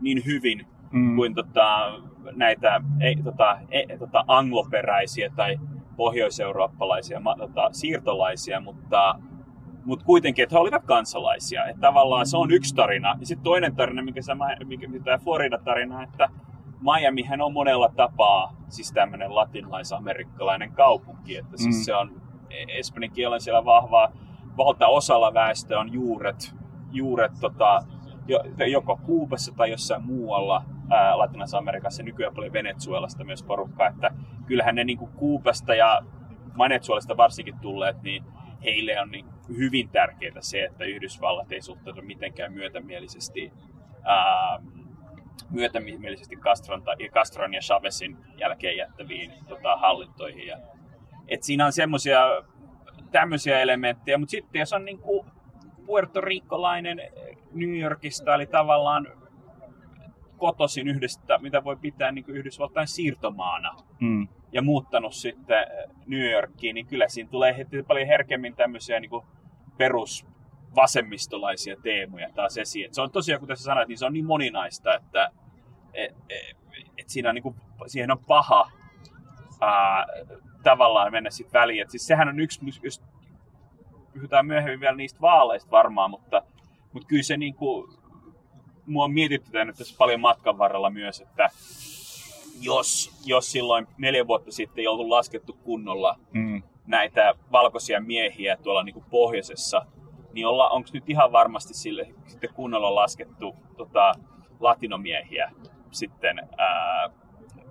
niin 0.02 0.26
hyvin 0.26 0.68
mm. 0.92 1.16
kuin 1.16 1.36
tota, 1.36 1.94
näitä 2.36 2.82
ei, 3.02 3.16
tota, 3.16 3.58
ei, 3.72 3.98
tota, 4.00 4.24
angloperäisiä 4.28 5.30
tai 5.36 5.60
pohjoiseurooppalaisia 5.96 7.22
tota, 7.38 7.70
siirtolaisia, 7.72 8.60
mutta, 8.60 9.20
mutta 9.86 10.06
kuitenkin, 10.06 10.44
että 10.44 10.56
he 10.56 10.60
olivat 10.60 10.84
kansalaisia. 10.84 11.66
Että 11.66 11.82
tavallaan 11.82 12.26
se 12.26 12.38
on 12.38 12.52
yksi 12.52 12.76
tarina. 12.76 13.16
Ja 13.20 13.26
sitten 13.26 13.44
toinen 13.44 13.76
tarina, 13.76 14.04
mikä, 14.04 14.22
sä, 14.22 14.36
mikä, 14.66 14.88
mikä 14.88 15.04
tämä 15.04 15.18
Florida-tarina, 15.18 16.04
että 16.04 16.30
Miamihän 16.82 17.42
on 17.42 17.54
monella 17.54 17.90
tapaa 17.96 18.56
siis 18.68 18.92
tämmöinen 18.92 19.36
latinalais-amerikkalainen 19.36 20.72
kaupunki. 20.72 21.38
Että 21.38 21.58
siis 21.58 21.76
mm. 21.76 21.82
se 21.82 21.96
on 21.96 22.22
espanjan 22.68 23.12
kielen 23.12 23.42
siellä 23.42 23.66
vahvaa. 23.66 24.12
Valtaosalla 24.58 25.34
väestö 25.34 25.80
on 25.80 25.94
juuret, 25.94 26.56
juuret 26.92 27.32
tota, 27.42 27.84
joko 28.72 29.00
Kuubassa 29.06 29.54
tai 29.58 29.72
jossain 29.72 30.06
muualla 30.06 30.64
Latinalaisessa 30.90 31.58
Amerikassa, 31.58 32.04
nykyään 32.04 32.36
paljon 32.36 32.54
Venezuelasta 32.54 33.24
myös 33.24 33.44
porukkaa, 33.44 33.88
että 33.88 34.12
kyllähän 34.46 34.76
ne 34.76 34.84
niin 34.84 34.98
kuin 34.98 35.12
Kuubasta 35.12 35.76
ja 35.76 36.02
Venezuelasta 36.58 37.18
varsinkin 37.18 37.60
tulleet, 37.60 38.02
niin 38.02 38.24
heille 38.64 39.02
on 39.02 39.12
niin 39.12 39.26
hyvin 39.58 39.90
tärkeää 39.90 40.42
se, 40.42 40.64
että 40.64 40.86
Yhdysvallat 40.86 41.52
ei 41.52 41.62
suhtaudu 41.62 42.02
mitenkään 42.02 42.54
myötämielisesti 42.54 43.54
ää, 44.04 44.60
myötämielisesti 45.50 46.36
Castron, 46.36 46.84
Castron 47.12 47.54
ja 47.54 47.60
Chavezin 47.60 48.18
jälkeen 48.38 48.78
jättäviin 48.78 49.34
tota, 49.48 49.78
hallintoihin. 49.78 50.48
Ja, 50.48 50.58
et 51.28 51.44
siinä 51.44 51.66
on 51.66 51.74
semmoisia 51.74 52.22
tämmöisiä 53.12 53.60
elementtejä, 53.60 54.18
mutta 54.18 54.32
sitten 54.32 54.60
jos 54.60 54.74
on 54.74 54.86
niin 54.86 55.00
kuin 55.00 55.28
puertorikolainen 55.86 57.02
New 57.52 57.80
Yorkista, 57.80 58.36
eli 58.36 58.46
tavallaan 58.46 59.08
kotosin 60.40 60.88
yhdestä, 60.88 61.38
mitä 61.38 61.64
voi 61.64 61.76
pitää 61.76 62.12
niin 62.12 62.26
Yhdysvaltain 62.28 62.88
siirtomaana, 62.88 63.76
mm. 64.00 64.28
ja 64.52 64.62
muuttanut 64.62 65.14
sitten 65.14 65.68
New 66.08 66.32
Yorkiin, 66.32 66.74
niin 66.74 66.88
kyllä 66.88 67.08
siinä 67.08 67.30
tulee 67.30 67.58
heti 67.58 67.84
paljon 67.84 68.08
herkemmin 68.08 68.56
tämmöisiä 68.56 69.00
niin 69.00 69.10
kuin 69.10 69.26
perus 69.78 70.26
vasemmistolaisia 70.76 71.76
teemoja 71.84 72.30
taas 72.36 72.58
esiin. 72.58 72.86
Et 72.86 72.94
se 72.94 73.02
on 73.02 73.12
tosiaan, 73.12 73.40
kuten 73.40 73.58
sä 73.58 73.64
sanoit, 73.64 73.88
niin 73.88 73.98
se 73.98 74.06
on 74.06 74.14
niin 74.14 74.26
moninaista, 74.26 74.96
että 74.96 75.32
et, 75.94 76.16
et, 76.30 76.58
et 76.98 77.10
siinä 77.10 77.30
on 77.30 77.36
niin 77.36 77.44
kuin, 77.44 77.56
siihen 77.88 78.12
on 78.12 78.26
paha 78.28 78.72
ää, 79.62 80.06
tavallaan 80.64 81.12
mennä 81.12 81.30
sitten 81.30 81.62
väliin. 81.62 81.82
Et 81.82 81.90
siis 81.90 82.08
sehän 82.08 82.28
on 82.30 82.40
yksi, 82.40 82.60
just 82.84 83.04
puhutaan 84.14 84.46
myöhemmin 84.46 84.80
vielä 84.80 84.96
niistä 84.96 85.22
vaaleista 85.22 85.72
varmaan, 85.72 86.12
mutta, 86.12 86.42
mutta 86.94 87.08
kyllä 87.08 87.24
se 87.24 87.38
niin 87.38 87.56
kuin, 87.56 87.94
mua 88.90 89.04
on 89.04 89.14
mietityttänyt 89.14 89.76
tässä 89.76 89.96
paljon 89.98 90.20
matkan 90.20 90.58
varrella 90.58 90.90
myös, 90.90 91.22
että 91.22 91.50
jos, 92.62 93.12
jos 93.26 93.52
silloin 93.52 93.88
neljä 93.98 94.28
vuotta 94.28 94.52
sitten 94.52 94.82
ei 94.82 94.88
ollut 94.88 95.08
laskettu 95.08 95.54
kunnolla 95.54 96.20
mm. 96.34 96.64
näitä 96.88 97.34
valkoisia 97.52 98.02
miehiä 98.02 98.58
tuolla 98.58 98.84
niin 98.84 98.94
kuin 98.94 99.06
pohjoisessa, 99.10 99.86
niin 100.34 100.48
olla, 100.48 100.70
onko 100.70 100.90
nyt 100.94 101.10
ihan 101.10 101.32
varmasti 101.32 101.74
sille 101.74 102.08
sitten 102.28 102.54
kunnolla 102.54 102.96
laskettu 102.96 103.56
tota, 103.78 104.14
latinomiehiä 104.60 105.52
sitten, 105.92 106.40
ää, 106.58 107.10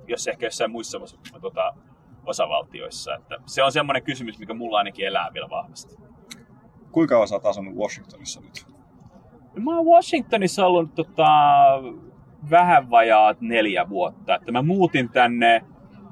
jos 0.07 0.29
ehkä 0.29 0.47
jossain 0.47 0.71
muissa 0.71 0.99
tota, 1.41 1.75
osavaltioissa. 2.27 3.15
Että 3.15 3.39
se 3.47 3.63
on 3.63 3.73
semmoinen 3.73 4.03
kysymys, 4.03 4.39
mikä 4.39 4.55
mulla 4.55 4.79
ainakin 4.79 5.07
elää 5.07 5.31
vielä 5.35 5.51
vahvasti. 5.51 5.97
Kuinka 6.93 7.19
oot 7.19 7.47
asunut 7.47 7.75
Washingtonissa 7.75 8.41
nyt? 8.41 8.78
No, 9.59 9.65
mä 9.65 9.77
oon 9.77 9.87
Washingtonissa 9.87 10.67
ollut 10.67 10.95
tota, 10.95 11.27
vähän 12.51 12.91
vajaat 12.91 13.41
neljä 13.41 13.89
vuotta. 13.89 14.35
Että 14.35 14.53
mä 14.53 14.63
muutin 14.63 15.09
tänne, 15.09 15.65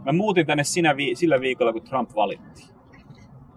mä 0.05 0.13
muutin 0.13 0.47
tänne 0.47 0.65
sinä 0.65 0.97
vi- 0.97 1.15
sillä 1.15 1.41
viikolla, 1.41 1.73
kun 1.73 1.83
Trump 1.83 2.11
valittiin. 2.15 2.69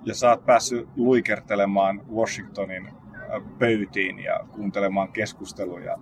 Ja 0.05 0.15
sä 0.15 0.29
oot 0.29 0.45
päässyt 0.45 0.87
luikertelemaan 0.95 2.01
Washingtonin 2.15 2.89
pöytiin 3.59 4.19
ja 4.19 4.39
kuuntelemaan 4.51 5.11
keskusteluja. 5.11 5.97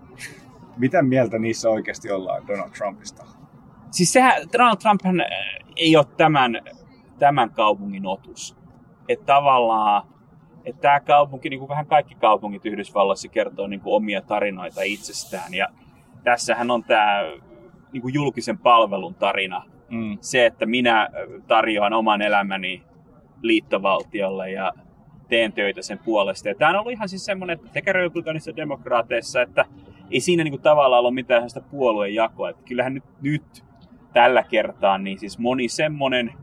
Mitä 0.78 1.02
mieltä 1.02 1.40
niissä 1.40 1.70
oikeasti 1.70 2.12
ollaan 2.12 2.48
Donald 2.48 2.70
Trumpista? 2.70 3.26
Siis 3.92 4.14
sehän, 4.14 4.34
Donald 4.54 4.78
Trump 4.78 5.02
ei 5.76 5.98
ole 5.98 6.06
tämän, 6.18 6.62
tämän 7.20 7.50
kaupungin 7.50 8.06
otus. 8.06 8.58
Että 9.10 9.26
tavallaan 9.26 10.08
että 10.68 10.82
tämä 10.82 11.00
kaupunki, 11.00 11.50
niin 11.50 11.60
kuin 11.60 11.70
vähän 11.70 11.86
kaikki 11.86 12.16
kaupungit 12.16 12.66
Yhdysvalloissa, 12.66 13.28
kertoo 13.28 13.68
niin 13.68 13.80
kuin 13.80 13.94
omia 13.94 14.22
tarinoita 14.22 14.82
itsestään. 14.82 15.54
Ja 15.54 15.68
tässähän 16.24 16.72
on 16.72 16.84
tämä 16.84 17.22
niin 17.92 18.02
kuin 18.02 18.14
julkisen 18.14 18.58
palvelun 18.58 19.16
tarina. 19.16 19.64
Mm. 19.90 20.18
Se, 20.22 20.46
että 20.46 20.66
minä 20.66 21.10
tarjoan 21.48 21.94
oman 21.94 22.22
elämäni 22.22 22.84
liittovaltiolle 23.42 24.52
ja 24.52 24.74
teen 25.28 25.54
töitä 25.54 25.82
sen 25.82 26.00
puolesta. 26.06 26.50
Ja 26.50 26.56
tämä 26.56 26.70
on 26.70 26.76
ollut 26.76 26.92
ihan 26.92 27.10
siis 27.10 27.26
semmoinen, 27.26 27.56
että 27.56 27.74
sekä 27.74 27.94
republikanissa 27.94 28.56
demokraateissa, 28.56 29.42
että 29.42 29.66
ei 30.12 30.20
siinä 30.20 30.44
niin 30.44 30.52
kuin 30.52 30.62
tavallaan 30.62 31.04
ole 31.04 31.14
mitään 31.14 31.50
sitä 31.50 31.62
puoluejakoa. 31.62 32.50
Että 32.50 32.64
kyllähän 32.64 32.94
nyt, 32.94 33.04
nyt 33.22 33.64
tällä 34.14 34.44
kertaa 34.44 34.98
niin 34.98 35.20
siis 35.20 35.40
moni 35.40 35.68
semmoinen 35.68 36.34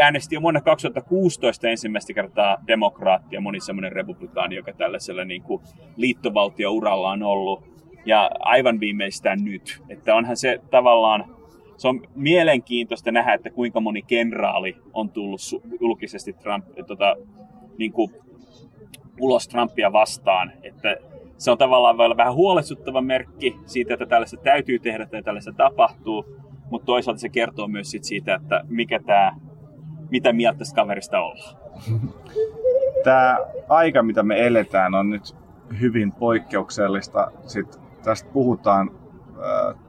äänesti 0.00 0.34
jo 0.34 0.42
vuonna 0.42 0.60
2016 0.60 1.68
ensimmäistä 1.68 2.12
kertaa 2.12 2.56
demokraattia, 2.66 3.40
moni 3.40 3.60
semmoinen 3.60 3.92
republikaani, 3.92 4.56
joka 4.56 4.72
tällaisella 4.72 5.24
niin 5.24 5.42
kuin 5.42 5.62
liittovaltiouralla 5.96 7.10
on 7.10 7.22
ollut. 7.22 7.74
Ja 8.06 8.30
aivan 8.40 8.80
viimeistään 8.80 9.44
nyt. 9.44 9.82
Että 9.88 10.14
onhan 10.14 10.36
se 10.36 10.60
tavallaan, 10.70 11.24
se 11.76 11.88
on 11.88 12.02
mielenkiintoista 12.14 13.12
nähdä, 13.12 13.34
että 13.34 13.50
kuinka 13.50 13.80
moni 13.80 14.02
kenraali 14.02 14.76
on 14.92 15.10
tullut 15.10 15.40
julkisesti 15.80 16.32
Trump, 16.32 16.64
tota, 16.86 17.16
niin 17.78 17.92
kuin 17.92 18.10
ulos 19.20 19.48
Trumpia 19.48 19.92
vastaan. 19.92 20.52
Että 20.62 20.96
se 21.38 21.50
on 21.50 21.58
tavallaan 21.58 21.98
vielä 21.98 22.16
vähän 22.16 22.34
huolestuttava 22.34 23.00
merkki 23.00 23.56
siitä, 23.66 23.94
että 23.94 24.06
tällaista 24.06 24.36
täytyy 24.36 24.78
tehdä 24.78 25.06
tai 25.06 25.22
tällaista 25.22 25.52
tapahtuu, 25.52 26.24
mutta 26.70 26.86
toisaalta 26.86 27.20
se 27.20 27.28
kertoo 27.28 27.68
myös 27.68 27.96
siitä, 28.00 28.34
että 28.34 28.64
mikä 28.68 29.00
tämä, 29.06 29.36
mitä 30.14 30.32
mieltä 30.32 30.58
tästä 30.58 30.76
kaverista 30.76 31.20
ollaan. 31.20 31.56
Tämä 33.04 33.38
aika, 33.68 34.02
mitä 34.02 34.22
me 34.22 34.46
eletään, 34.46 34.94
on 34.94 35.10
nyt 35.10 35.36
hyvin 35.80 36.12
poikkeuksellista. 36.12 37.30
Sitten 37.46 37.82
tästä 38.02 38.30
puhutaan 38.32 38.90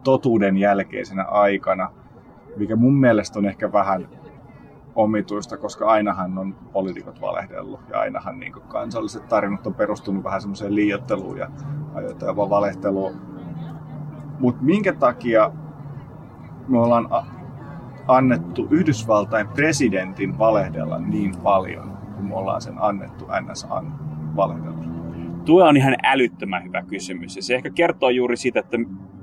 totuuden 0.03 0.58
jälkeisenä 0.58 1.24
aikana, 1.24 1.91
mikä 2.58 2.75
mun 2.75 2.94
mielestä 2.94 3.39
on 3.39 3.46
ehkä 3.46 3.72
vähän 3.72 4.10
omituista, 4.96 5.58
koska 5.58 5.86
ainahan 5.86 6.38
on 6.38 6.55
poliitikot 6.74 7.22
valehdellut 7.22 7.79
ja 7.89 8.00
ainahan 8.00 8.39
niin 8.39 8.53
kansalliset 8.67 9.27
tarinat 9.27 9.67
on 9.67 9.74
perustunut 9.74 10.24
vähän 10.24 10.41
semmoiseen 10.41 10.75
liiotteluun 10.75 11.38
ja 11.38 11.50
ajoittain 11.94 12.36
valehteluun. 12.36 13.22
Mutta 14.39 14.63
minkä 14.63 14.94
takia 14.94 15.51
me 16.67 16.79
ollaan 16.79 17.08
annettu 18.07 18.67
Yhdysvaltain 18.71 19.47
presidentin 19.47 20.38
valehdella 20.38 21.00
niin 21.00 21.33
paljon, 21.43 21.97
kun 22.15 22.25
me 22.25 22.35
ollaan 22.35 22.62
sen 22.62 22.75
annettu 22.77 23.25
NSA 23.41 23.83
valehdella? 24.35 24.85
Tuo 25.45 25.67
on 25.67 25.77
ihan 25.77 25.95
älyttömän 26.03 26.63
hyvä 26.63 26.83
kysymys 26.83 27.35
ja 27.35 27.43
se 27.43 27.55
ehkä 27.55 27.69
kertoo 27.69 28.09
juuri 28.09 28.38
siitä, 28.38 28.59
että 28.59 28.77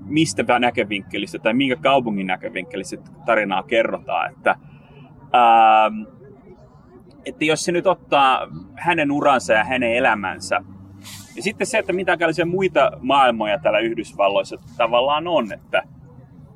mistä 0.05 0.59
näkövinkkelistä 0.59 1.39
tai 1.39 1.55
minkä 1.55 1.77
kaupungin 1.77 2.27
näkövinkkelistä 2.27 2.97
tarinaa 3.27 3.63
kerrotaan. 3.63 4.33
Että 4.33 4.57
Ähm, 5.35 6.03
että 7.25 7.45
jos 7.45 7.65
se 7.65 7.73
nyt 7.73 7.87
ottaa 7.87 8.49
hänen 8.77 9.11
uransa 9.11 9.53
ja 9.53 9.65
hänen 9.65 9.97
elämänsä, 9.97 10.65
ja 11.37 11.43
sitten 11.43 11.67
se, 11.67 11.79
että 11.79 11.93
mitä 11.93 12.17
muita 12.47 12.91
maailmoja 13.01 13.59
täällä 13.59 13.79
Yhdysvalloissa 13.79 14.57
tavallaan 14.77 15.29
on, 15.29 15.53
että 15.53 15.83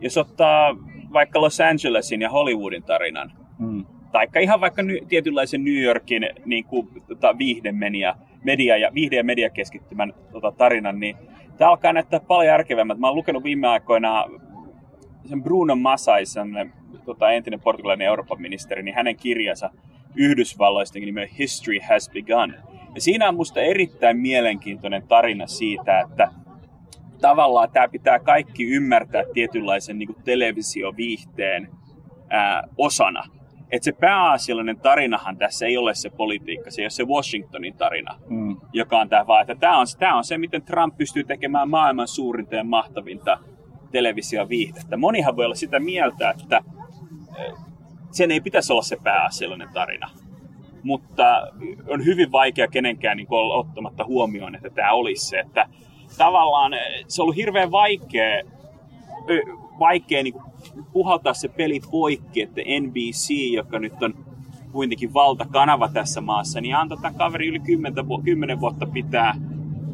jos 0.01 0.17
ottaa 0.17 0.77
vaikka 1.13 1.41
Los 1.41 1.61
Angelesin 1.61 2.23
ja 2.23 2.31
Hollywoodin 2.31 2.83
tarinan, 2.83 3.33
mm. 3.59 3.85
tai 4.13 4.29
ihan 4.43 4.61
vaikka 4.61 4.83
ny, 4.83 4.99
tietynlaisen 5.09 5.65
New 5.65 5.83
Yorkin 5.83 6.29
niin 6.45 6.65
kuin, 6.65 6.89
tota, 7.09 7.39
viihdemedia, 7.39 8.15
media 8.45 8.77
ja 8.77 8.91
viihde- 8.95 9.17
ja 9.17 9.25
mediakeskittymän 9.25 10.13
tota, 10.33 10.53
tarinan, 10.53 11.01
niin 11.01 11.17
tämä 11.59 11.71
alkaa 11.71 11.93
näyttää 11.93 12.21
paljon 12.21 12.47
järkevämmät. 12.47 12.99
Mä 12.99 13.07
oon 13.07 13.17
lukenut 13.17 13.45
viime 13.45 13.69
aikoina 13.69 14.25
sen 15.25 15.43
Bruno 15.43 15.77
Masaisen 15.77 16.73
tota, 17.05 17.31
entinen 17.31 17.61
portugalainen 17.61 18.07
Euroopan 18.07 18.43
ministeri, 18.43 18.83
niin 18.83 18.95
hänen 18.95 19.17
kirjansa 19.17 19.71
Yhdysvalloista 20.17 20.99
nimen 20.99 21.29
History 21.39 21.79
Has 21.89 22.11
Begun. 22.11 22.55
Ja 22.95 23.01
siinä 23.01 23.29
on 23.29 23.35
musta 23.35 23.61
erittäin 23.61 24.19
mielenkiintoinen 24.19 25.09
tarina 25.09 25.47
siitä, 25.47 26.01
että 26.01 26.29
tavallaan 27.29 27.71
tämä 27.71 27.89
pitää 27.89 28.19
kaikki 28.19 28.65
ymmärtää 28.65 29.23
tietynlaisen 29.35 29.99
niin 29.99 30.17
televisioviihteen 30.25 31.69
ää, 32.31 32.63
osana. 32.79 33.25
Että 33.71 33.85
se 33.85 33.93
pääasiallinen 33.93 34.81
tarinahan 34.81 35.37
tässä 35.37 35.67
ei 35.67 35.77
ole 35.77 35.95
se 35.95 36.11
politiikka, 36.11 36.71
se 36.71 36.83
ei 36.83 36.85
ole 36.85 36.91
se 36.91 37.05
Washingtonin 37.05 37.77
tarina, 37.77 38.19
mm. 38.29 38.57
joka 38.73 39.01
on 39.01 39.09
tämä 39.09 39.27
vaan, 39.27 39.43
että 39.43 39.55
tämä 39.55 39.79
on, 39.79 39.87
tämä 39.99 40.17
on 40.17 40.25
se, 40.25 40.39
miten 40.39 40.63
Trump 40.63 40.97
pystyy 40.97 41.25
tekemään 41.25 41.71
maailman 41.71 42.09
suurinta 42.09 42.55
ja 42.55 42.65
mahtavinta 42.65 43.39
televisioviihdettä. 43.91 44.97
Monihan 44.97 45.37
voi 45.37 45.45
olla 45.45 45.55
sitä 45.55 45.81
mieltä, 45.81 46.31
että 46.31 46.61
sen 48.11 48.31
ei 48.31 48.41
pitäisi 48.41 48.73
olla 48.73 48.83
se 48.83 48.97
pääasiallinen 49.03 49.69
tarina. 49.73 50.11
Mutta 50.83 51.49
on 51.89 52.05
hyvin 52.05 52.33
vaikea 52.33 52.69
kenenkään 52.69 53.17
niin 53.17 53.27
olla 53.31 53.55
ottamatta 53.55 54.05
huomioon, 54.05 54.55
että 54.55 54.71
tämä 54.71 54.93
olisi 54.93 55.29
se. 55.29 55.39
Että 55.39 55.69
tavallaan 56.19 56.73
se 57.09 57.23
on 57.23 57.25
ollut 57.25 57.37
hirveän 57.37 57.71
vaikea, 57.71 58.43
vaikea 59.79 60.23
niin 60.23 60.35
puhaltaa 60.93 61.35
se 61.35 61.49
peli 61.49 61.81
poikki, 61.91 62.43
että 62.43 62.61
NBC, 62.81 63.31
joka 63.53 63.79
nyt 63.79 64.03
on 64.03 64.15
kuitenkin 64.73 65.15
valtakanava 65.15 65.89
tässä 65.89 66.21
maassa, 66.21 66.61
niin 66.61 66.77
antoi 66.77 66.99
tämän 66.99 67.15
kaveri 67.15 67.49
yli 67.49 67.61
10, 67.61 68.05
10 68.25 68.61
vuotta 68.61 68.87
pitää 68.87 69.35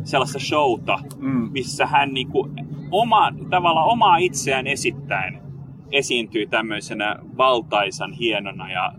sellaista 0.04 0.38
showta, 0.38 0.98
mm. 1.18 1.50
missä 1.52 1.86
hän 1.86 2.14
niin 2.14 2.28
kuin 2.28 2.52
oma, 2.90 3.32
tavallaan 3.50 3.88
omaa 3.88 4.16
itseään 4.16 4.66
esittäen 4.66 5.42
esiintyy 5.92 6.46
tämmöisenä 6.46 7.16
valtaisan 7.36 8.12
hienona 8.12 8.70
ja 8.70 8.92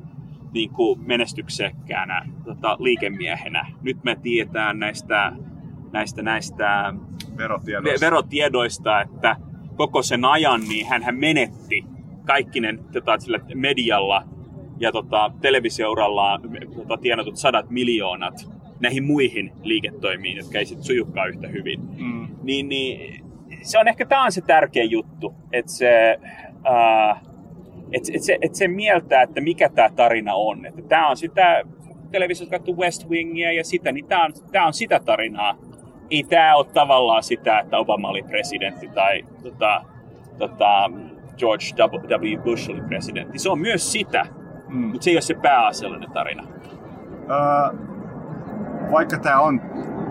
niin 0.53 0.69
kuin 0.69 0.99
menestyksekkäänä 1.05 2.25
tota, 2.45 2.77
liikemiehenä. 2.79 3.65
Nyt 3.81 4.03
me 4.03 4.15
tiedetään 4.15 4.79
näistä, 4.79 5.31
näistä, 5.93 6.21
näistä 6.21 6.93
verotiedoista. 7.37 8.05
verotiedoista, 8.05 9.01
että 9.01 9.35
koko 9.75 10.01
sen 10.01 10.25
ajan 10.25 10.61
niin 10.69 10.85
hän 10.87 11.03
menetti 11.11 11.85
kaikkinen 12.25 12.79
tota, 12.93 13.19
sillä 13.19 13.39
medialla 13.55 14.23
ja 14.79 14.91
tota, 14.91 15.31
televisiouralla 15.41 16.39
tota, 16.75 16.97
tienatut 16.97 17.37
sadat 17.37 17.69
miljoonat 17.69 18.49
näihin 18.79 19.03
muihin 19.03 19.51
liiketoimiin, 19.63 20.37
jotka 20.37 20.59
ei 20.59 20.65
sitten 20.65 20.85
sujukkaan 20.85 21.29
yhtä 21.29 21.47
hyvin. 21.47 21.79
Mm. 21.97 22.27
Niin, 22.43 22.69
niin 22.69 23.23
se 23.61 23.79
on 23.79 23.87
ehkä 23.87 24.05
tämä 24.05 24.23
on 24.23 24.31
se 24.31 24.41
tärkeä 24.41 24.83
juttu, 24.83 25.33
että 25.51 25.71
se 25.71 26.19
uh, 26.57 27.33
että 27.93 28.11
et 28.13 28.23
se, 28.23 28.37
et 28.41 28.55
se 28.55 28.67
mieltää, 28.67 29.21
että 29.21 29.41
mikä 29.41 29.69
tämä 29.69 29.89
tarina 29.89 30.33
on. 30.33 30.65
Että 30.65 30.81
tämä 30.81 31.09
on 31.09 31.17
sitä, 31.17 31.63
televisiossa 32.11 32.57
kattu 32.57 32.77
West 32.77 33.09
Wingia 33.09 33.51
ja 33.51 33.63
sitä, 33.63 33.91
niin 33.91 34.05
tämä 34.05 34.25
on, 34.25 34.33
tää 34.51 34.65
on 34.65 34.73
sitä 34.73 34.99
tarinaa. 34.99 35.57
Ei 36.13 36.23
tämä 36.23 36.55
ole 36.55 36.65
tavallaan 36.73 37.23
sitä, 37.23 37.59
että 37.59 37.77
Obama 37.77 38.09
oli 38.09 38.23
presidentti 38.23 38.87
tai 38.87 39.25
tota, 39.43 39.81
tota, 40.37 40.91
George 41.37 41.65
W. 41.77 42.43
Bush 42.43 42.69
oli 42.69 42.81
presidentti. 42.81 43.39
Se 43.39 43.49
on 43.49 43.59
myös 43.59 43.91
sitä, 43.91 44.25
mm. 44.67 44.77
mutta 44.77 45.03
se 45.03 45.09
ei 45.09 45.15
ole 45.15 45.21
se 45.21 45.33
pääasiallinen 45.33 46.11
tarina. 46.11 46.43
Uh, 46.43 47.79
vaikka 48.91 49.17
tämä 49.17 49.39
on 49.39 49.61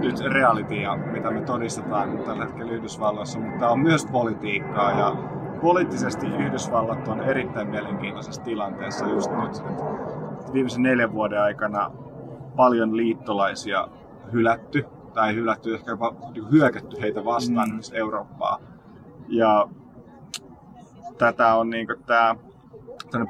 nyt 0.01 0.21
realitya, 0.21 0.97
mitä 0.97 1.31
me 1.31 1.41
todistetaan 1.41 2.19
tällä 2.19 2.45
hetkellä 2.45 2.73
Yhdysvalloissa, 2.73 3.39
mutta 3.39 3.59
tämä 3.59 3.71
on 3.71 3.81
myös 3.81 4.07
politiikkaa 4.07 4.99
ja 4.99 5.17
poliittisesti 5.61 6.27
Yhdysvallat 6.27 7.09
on 7.09 7.21
erittäin 7.21 7.69
mielenkiintoisessa 7.69 8.43
tilanteessa 8.43 9.07
just 9.07 9.31
nyt. 9.31 9.63
Viimeisen 10.53 10.83
neljän 10.83 11.13
vuoden 11.13 11.43
aikana 11.43 11.91
paljon 12.57 12.97
liittolaisia 12.97 13.89
hylätty, 14.33 14.87
tai 15.15 15.35
hylätty 15.35 15.75
ehkä 15.75 15.91
jopa 15.91 16.15
niin 16.35 16.51
hyökätty 16.51 17.01
heitä 17.01 17.25
vastaan 17.25 17.71
mm. 17.71 17.81
Eurooppaa. 17.93 18.59
Ja 19.29 19.69
tätä 21.19 21.55
on 21.55 21.71
niin 21.71 21.87
tämä 22.07 22.37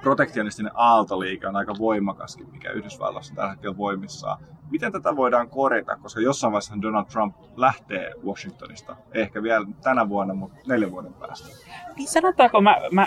protektionistinen 0.03 0.73
aaltoliike 0.75 1.47
on 1.47 1.57
aika 1.57 1.75
voimakaskin, 1.79 2.51
mikä 2.51 2.71
Yhdysvalloissa 2.71 3.35
tällä 3.35 3.51
hetkellä 3.51 3.77
voimissaan. 3.77 4.39
Miten 4.71 4.93
tätä 4.93 5.17
voidaan 5.17 5.51
korjata, 5.51 5.97
koska 5.97 6.21
jossain 6.21 6.53
vaiheessa 6.53 6.83
Donald 6.83 7.07
Trump 7.07 7.37
lähtee 7.57 8.13
Washingtonista, 8.27 8.97
ehkä 9.15 9.43
vielä 9.43 9.67
tänä 9.83 10.09
vuonna, 10.09 10.35
mutta 10.35 10.59
neljän 10.67 10.91
vuoden 10.91 11.15
päästä. 11.15 11.49
Niin 11.97 12.09
sanotaanko, 12.09 12.61
mä, 12.61 12.77
mä 12.93 13.07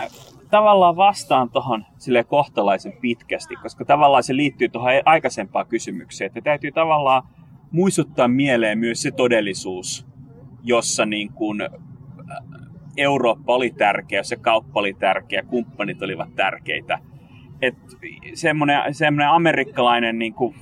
tavallaan 0.50 0.96
vastaan 0.96 1.50
tuohon 1.50 1.86
sille 1.98 2.24
kohtalaisen 2.24 2.94
pitkästi, 3.01 3.55
koska 3.55 3.86
tavallaan 3.86 4.24
se 4.24 4.36
liittyy 4.36 4.70
tuohon 4.70 4.91
aikaisempaan 5.05 5.67
kysymykseen, 5.67 6.27
että 6.27 6.41
täytyy 6.41 6.72
tavallaan 6.72 7.24
muistuttaa 7.75 8.27
mieleen 8.27 8.79
myös 8.79 9.01
se 9.01 9.12
todellisuus, 9.12 10.08
jossa 10.63 11.05
niin 11.05 11.34
kuin 11.34 11.60
Eurooppa 12.98 13.53
oli 13.53 13.72
tärkeä, 13.72 14.24
se 14.24 14.36
kauppa 14.36 14.79
oli 14.79 14.94
tärkeä, 14.94 15.44
kumppanit 15.44 16.01
olivat 16.01 16.36
tärkeitä. 16.36 17.00
Semmoinen, 18.34 18.94
semmoinen 18.94 19.29
amerikkalainen 19.29 20.20
niin 20.20 20.34
kuin 20.34 20.55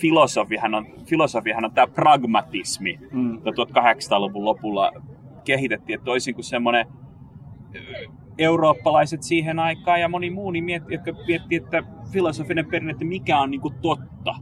filosofihan 0.00 0.74
on, 0.74 0.86
filosofihan 1.06 1.64
on 1.64 1.72
tämä 1.72 1.86
pragmatismi, 1.86 2.98
mm. 3.12 3.36
1800-luvun 3.36 4.44
lopulla 4.44 4.92
kehitettiin, 5.44 5.94
että 5.94 6.04
toisin 6.04 6.34
kuin 6.34 6.44
semmoinen 6.44 6.86
eurooppalaiset 8.38 9.22
siihen 9.22 9.58
aikaan 9.58 10.00
ja 10.00 10.08
moni 10.08 10.30
muu, 10.30 10.50
niin 10.50 10.64
mietti, 10.64 10.94
jotka 10.94 11.12
miettii, 11.26 11.58
että 11.58 11.82
filosofinen 12.12 12.66
perinne, 12.66 12.92
että 12.92 13.04
mikä 13.04 13.38
on 13.38 13.50
niin 13.50 13.60
kuin 13.60 13.74
totta, 13.82 14.34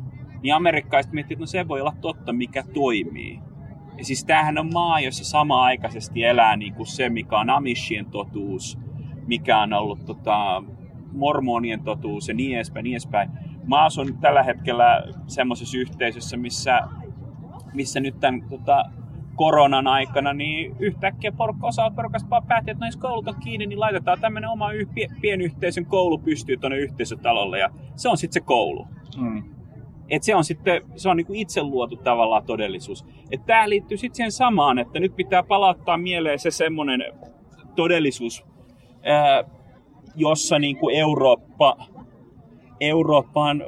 niin 0.42 0.54
amerikkalaiset 0.54 1.12
miettii, 1.12 1.34
että 1.34 1.42
no 1.42 1.46
se 1.46 1.68
voi 1.68 1.80
olla 1.80 1.96
totta, 2.00 2.32
mikä 2.32 2.64
toimii. 2.74 3.40
Ja 3.98 4.04
siis 4.04 4.24
tämähän 4.24 4.58
on 4.58 4.72
maa, 4.72 5.00
jossa 5.00 5.24
sama-aikaisesti 5.24 6.24
elää 6.24 6.56
niin 6.56 6.74
kuin 6.74 6.86
se, 6.86 7.08
mikä 7.08 7.38
on 7.38 7.50
Amishien 7.50 8.06
totuus, 8.06 8.78
mikä 9.26 9.58
on 9.58 9.72
ollut 9.72 10.06
tota, 10.06 10.62
mormonien 11.12 11.84
totuus 11.84 12.28
ja 12.28 12.34
niin 12.34 12.56
edespäin, 12.56 12.84
niin 12.84 12.94
edespäin. 12.94 13.30
Mä 13.66 13.84
asun 13.84 14.18
tällä 14.20 14.42
hetkellä 14.42 15.02
semmoisessa 15.26 15.78
yhteisössä, 15.78 16.36
missä, 16.36 16.80
missä 17.74 18.00
nyt 18.00 18.20
tämän 18.20 18.42
tota, 18.50 18.84
koronan 19.34 19.86
aikana, 19.86 20.32
niin 20.32 20.76
yhtäkkiä 20.78 21.32
porukka, 21.32 21.66
osa 21.66 21.90
porukasta 21.90 22.30
vaan 22.30 22.46
päätti, 22.46 22.70
että 22.70 22.84
no 22.84 22.88
jos 22.88 22.96
koulut 22.96 23.28
on 23.28 23.40
kiinni, 23.40 23.66
niin 23.66 23.80
laitetaan 23.80 24.20
tämmöinen 24.20 24.50
oma 24.50 24.72
yh, 24.72 24.88
pienyhteisön 25.20 25.86
koulu 25.86 26.18
pystyy 26.18 26.56
tuonne 26.56 26.78
yhteisötalolle 26.78 27.58
ja 27.58 27.70
se 27.96 28.08
on 28.08 28.16
sitten 28.16 28.42
se 28.42 28.46
koulu. 28.46 28.86
Mm. 29.16 29.57
Et 30.10 30.22
se 30.22 30.34
on 30.34 30.44
sitten 30.44 30.82
se 30.96 31.08
on 31.08 31.16
niinku 31.16 31.32
itse 31.34 31.62
luotu 31.62 31.96
tavallaan 31.96 32.44
todellisuus. 32.44 33.04
Tämä 33.46 33.68
liittyy 33.68 33.96
sitten 33.96 34.16
siihen 34.16 34.32
samaan, 34.32 34.78
että 34.78 35.00
nyt 35.00 35.16
pitää 35.16 35.42
palauttaa 35.42 35.98
mieleen 35.98 36.38
se 36.38 36.50
semmoinen 36.50 37.04
todellisuus, 37.76 38.44
ää, 39.02 39.44
jossa 40.16 40.58
niinku 40.58 40.88
Eurooppa, 40.88 41.76
Eurooppa 42.80 43.44
on 43.44 43.64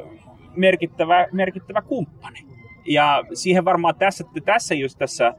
merkittävä, 0.56 1.26
merkittävä 1.32 1.82
kumppani. 1.82 2.38
Ja 2.86 3.24
siihen 3.34 3.64
varmaan 3.64 3.94
tässä, 3.94 4.24
tässä 4.44 4.74
just 4.74 4.98
tässä 4.98 5.34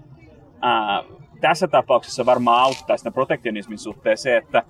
ää, 0.62 1.04
tässä 1.42 1.68
tapauksessa 1.68 2.26
varmaan 2.26 2.64
auttaa 2.64 2.98
sitä 2.98 3.12
protektionismin 3.12 3.78
suhteen 3.78 4.18
se, 4.18 4.38
että 4.38 4.64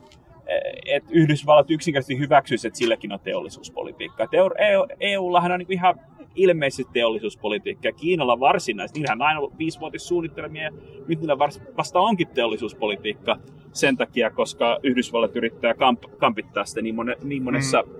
et 0.85 1.03
Yhdysvallat 1.09 1.71
yksinkertaisesti 1.71 2.19
hyväksyisi, 2.19 2.67
että 2.67 2.77
silläkin 2.77 3.11
on 3.11 3.19
teollisuuspolitiikka. 3.19 4.23
Et 4.23 4.33
EU, 4.33 4.49
EU, 4.57 4.85
EUllahan 4.99 5.51
on 5.51 5.59
niin 5.59 5.73
ihan 5.73 5.99
ilmeisesti 6.35 6.93
teollisuuspolitiikka 6.93 7.87
ja 7.87 7.93
Kiinalla 7.93 8.39
varsinaisesti. 8.39 8.99
Niillähän 8.99 9.21
on 9.21 9.27
aina 9.27 9.39
ollut 9.39 9.57
viisivuotissuunnitelmia 9.57 10.63
ja 10.63 10.71
nyt 11.07 11.19
niillä 11.19 11.37
vasta 11.77 11.99
onkin 11.99 12.27
teollisuuspolitiikka 12.27 13.37
sen 13.73 13.97
takia, 13.97 14.31
koska 14.31 14.79
Yhdysvallat 14.83 15.35
yrittää 15.35 15.73
kamp, 15.73 16.03
kampittaa 16.17 16.65
sitä 16.65 16.81
niin, 16.81 16.95
mone, 16.95 17.15
niin 17.23 17.43
monessa 17.43 17.83
mm. 17.87 17.93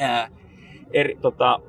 ää, 0.00 0.28
eri, 0.92 1.18
tota, 1.20 1.60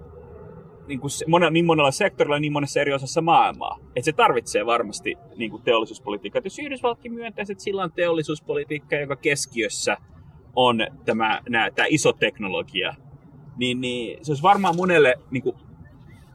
niin, 0.88 1.00
kuin 1.00 1.12
monella, 1.28 1.52
niin 1.52 1.66
monella 1.66 1.92
sektorilla 1.92 2.40
niin 2.40 2.54
monessa 2.54 2.82
eri 2.82 2.94
osassa 2.94 3.22
maailmaa. 3.22 3.80
Että 3.96 4.06
se 4.06 4.12
tarvitsee 4.12 4.66
varmasti 4.66 5.16
niin 5.36 5.52
kuin 5.52 5.64
teollisuuspolitiikkaa. 5.64 6.40
Et 6.40 6.46
jos 6.46 6.60
Yhdysvallatkin 6.60 7.14
myöntäisi, 7.14 7.52
että 7.52 7.64
sillä 7.64 7.84
on 7.84 7.92
teollisuuspolitiikka, 7.92 8.96
joka 8.96 9.16
keskiössä 9.16 9.98
on 10.56 10.88
tämä, 11.06 11.42
nää, 11.50 11.72
tämä 11.72 11.86
iso 11.90 12.14
teknologia, 12.14 12.94
niin, 13.58 13.82
niin 13.82 14.26
se 14.26 14.32
olisi 14.32 14.44
varmaan 14.44 14.76
monelle 14.76 15.16
niin 15.32 15.44
kuin, 15.44 15.56
se 15.56 15.71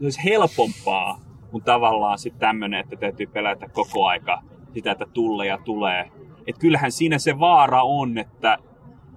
olisi 0.05 0.25
helpompaa 0.25 1.21
kuin 1.51 1.65
tavallaan 1.65 2.19
sitten 2.19 2.41
tämmöinen, 2.41 2.81
että 2.81 2.97
täytyy 2.97 3.27
pelätä 3.27 3.69
koko 3.69 4.07
aika 4.07 4.43
sitä, 4.75 4.93
että 4.93 5.07
tulee 5.13 5.47
ja 5.47 5.59
tulee. 5.59 6.11
Että 6.47 6.61
kyllähän 6.61 6.93
siinä 6.93 7.19
se 7.19 7.39
vaara 7.39 7.83
on, 7.83 8.19
että 8.19 8.59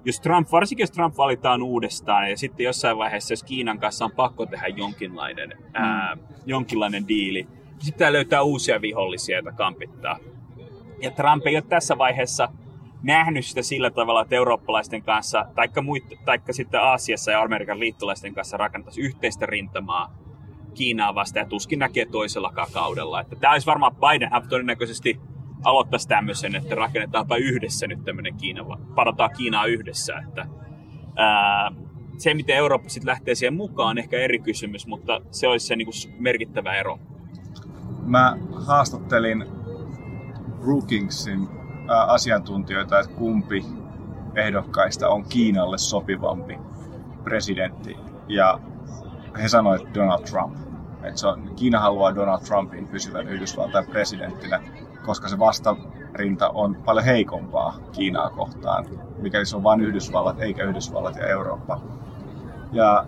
jos 0.05 0.19
Trump, 0.19 0.51
varsinkin 0.51 0.83
jos 0.83 0.91
Trump 0.91 1.17
valitaan 1.17 1.61
uudestaan 1.61 2.29
ja 2.29 2.37
sitten 2.37 2.63
jossain 2.63 2.97
vaiheessa, 2.97 3.31
jos 3.33 3.43
Kiinan 3.43 3.79
kanssa 3.79 4.05
on 4.05 4.11
pakko 4.11 4.45
tehdä 4.45 4.67
jonkinlainen, 4.67 5.49
mm. 5.49 5.73
ää, 5.73 6.17
jonkinlainen 6.45 7.07
diili, 7.07 7.43
niin 7.43 7.85
sitten 7.85 8.13
löytää 8.13 8.41
uusia 8.41 8.81
vihollisia, 8.81 9.35
joita 9.35 9.51
kampittaa. 9.51 10.17
Ja 11.01 11.11
Trump 11.11 11.47
ei 11.47 11.55
ole 11.55 11.63
tässä 11.69 11.97
vaiheessa 11.97 12.49
nähnyt 13.03 13.45
sitä 13.45 13.61
sillä 13.61 13.91
tavalla, 13.91 14.21
että 14.21 14.35
eurooppalaisten 14.35 15.03
kanssa, 15.03 15.45
taikka, 15.55 15.81
muit, 15.81 16.03
taikka 16.25 16.53
sitten 16.53 16.81
Aasiassa 16.81 17.31
ja 17.31 17.41
Amerikan 17.41 17.79
liittolaisten 17.79 18.33
kanssa 18.33 18.57
rakentaisi 18.57 19.01
yhteistä 19.01 19.45
rintamaa 19.45 20.13
Kiinaa 20.79 21.15
vastaan 21.15 21.45
ja 21.45 21.49
tuskin 21.49 21.79
näkee 21.79 22.05
toisellakaan 22.05 22.67
kaudella. 22.73 23.21
Että 23.21 23.35
tämä 23.35 23.53
olisi 23.53 23.67
varmaan 23.67 23.95
Biden 23.95 24.29
todennäköisesti 24.49 25.19
aloittaisi 25.63 26.07
tämmöisen, 26.07 26.55
että 26.55 26.75
rakennetaanpa 26.75 27.35
yhdessä 27.35 27.87
nyt 27.87 28.03
tämmöinen 28.03 28.37
Kiina, 28.37 28.77
parataan 28.95 29.29
Kiinaa 29.37 29.65
yhdessä. 29.65 30.23
Että, 30.27 30.45
ää, 31.15 31.71
se, 32.17 32.33
miten 32.33 32.55
Eurooppa 32.55 32.89
sitten 32.89 33.09
lähtee 33.09 33.35
siihen 33.35 33.53
mukaan, 33.53 33.89
on 33.89 33.97
ehkä 33.97 34.17
eri 34.17 34.39
kysymys, 34.39 34.87
mutta 34.87 35.21
se 35.31 35.47
olisi 35.47 35.67
se 35.67 35.75
niin 35.75 35.87
merkittävä 36.19 36.73
ero. 36.73 36.99
Mä 38.05 38.37
haastattelin 38.67 39.45
Brookingsin 40.61 41.47
ää, 41.89 42.03
asiantuntijoita, 42.03 42.99
että 42.99 43.13
kumpi 43.13 43.65
ehdokkaista 44.35 45.09
on 45.09 45.23
Kiinalle 45.29 45.77
sopivampi 45.77 46.59
presidentti. 47.23 47.97
Ja 48.27 48.59
he 49.41 49.47
sanoivat 49.47 49.93
Donald 49.95 50.23
Trump. 50.23 50.68
Että 51.03 51.19
se 51.19 51.27
on, 51.27 51.51
Kiina 51.55 51.79
haluaa 51.79 52.15
Donald 52.15 52.41
Trumpin 52.41 52.87
pysyvän 52.87 53.27
Yhdysvaltain 53.27 53.85
presidenttinä 53.85 54.61
koska 55.09 55.29
se 55.29 55.39
vastarinta 55.39 56.49
on 56.49 56.75
paljon 56.75 57.05
heikompaa 57.05 57.77
Kiinaa 57.91 58.29
kohtaan, 58.29 58.85
mikäli 59.21 59.45
se 59.45 59.55
on 59.55 59.63
vain 59.63 59.81
Yhdysvallat 59.81 60.39
eikä 60.39 60.63
Yhdysvallat 60.63 61.15
ja 61.15 61.27
Eurooppa. 61.27 61.81
Ja 62.71 63.05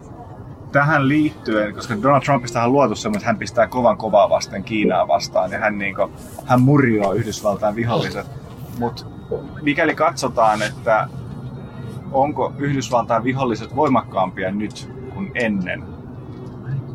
tähän 0.71 1.07
liittyen, 1.07 1.75
koska 1.75 2.01
Donald 2.03 2.21
Trumpista 2.21 2.63
on 2.63 2.71
luotu 2.73 2.95
semmoinen, 2.95 3.17
että 3.17 3.27
hän 3.27 3.37
pistää 3.37 3.67
kovan 3.67 3.97
kovaa 3.97 4.29
vasten 4.29 4.63
Kiinaa 4.63 5.07
vastaan 5.07 5.51
ja 5.51 5.59
hän, 5.59 5.77
niin 5.77 5.95
kuin, 5.95 6.13
hän 6.45 6.61
murjoaa 6.61 7.13
Yhdysvaltain 7.13 7.75
viholliset. 7.75 8.27
Mutta 8.79 9.05
mikäli 9.61 9.95
katsotaan, 9.95 10.61
että 10.61 11.07
onko 12.11 12.53
Yhdysvaltain 12.57 13.23
viholliset 13.23 13.75
voimakkaampia 13.75 14.51
nyt 14.51 14.91
kuin 15.13 15.31
ennen, 15.35 15.83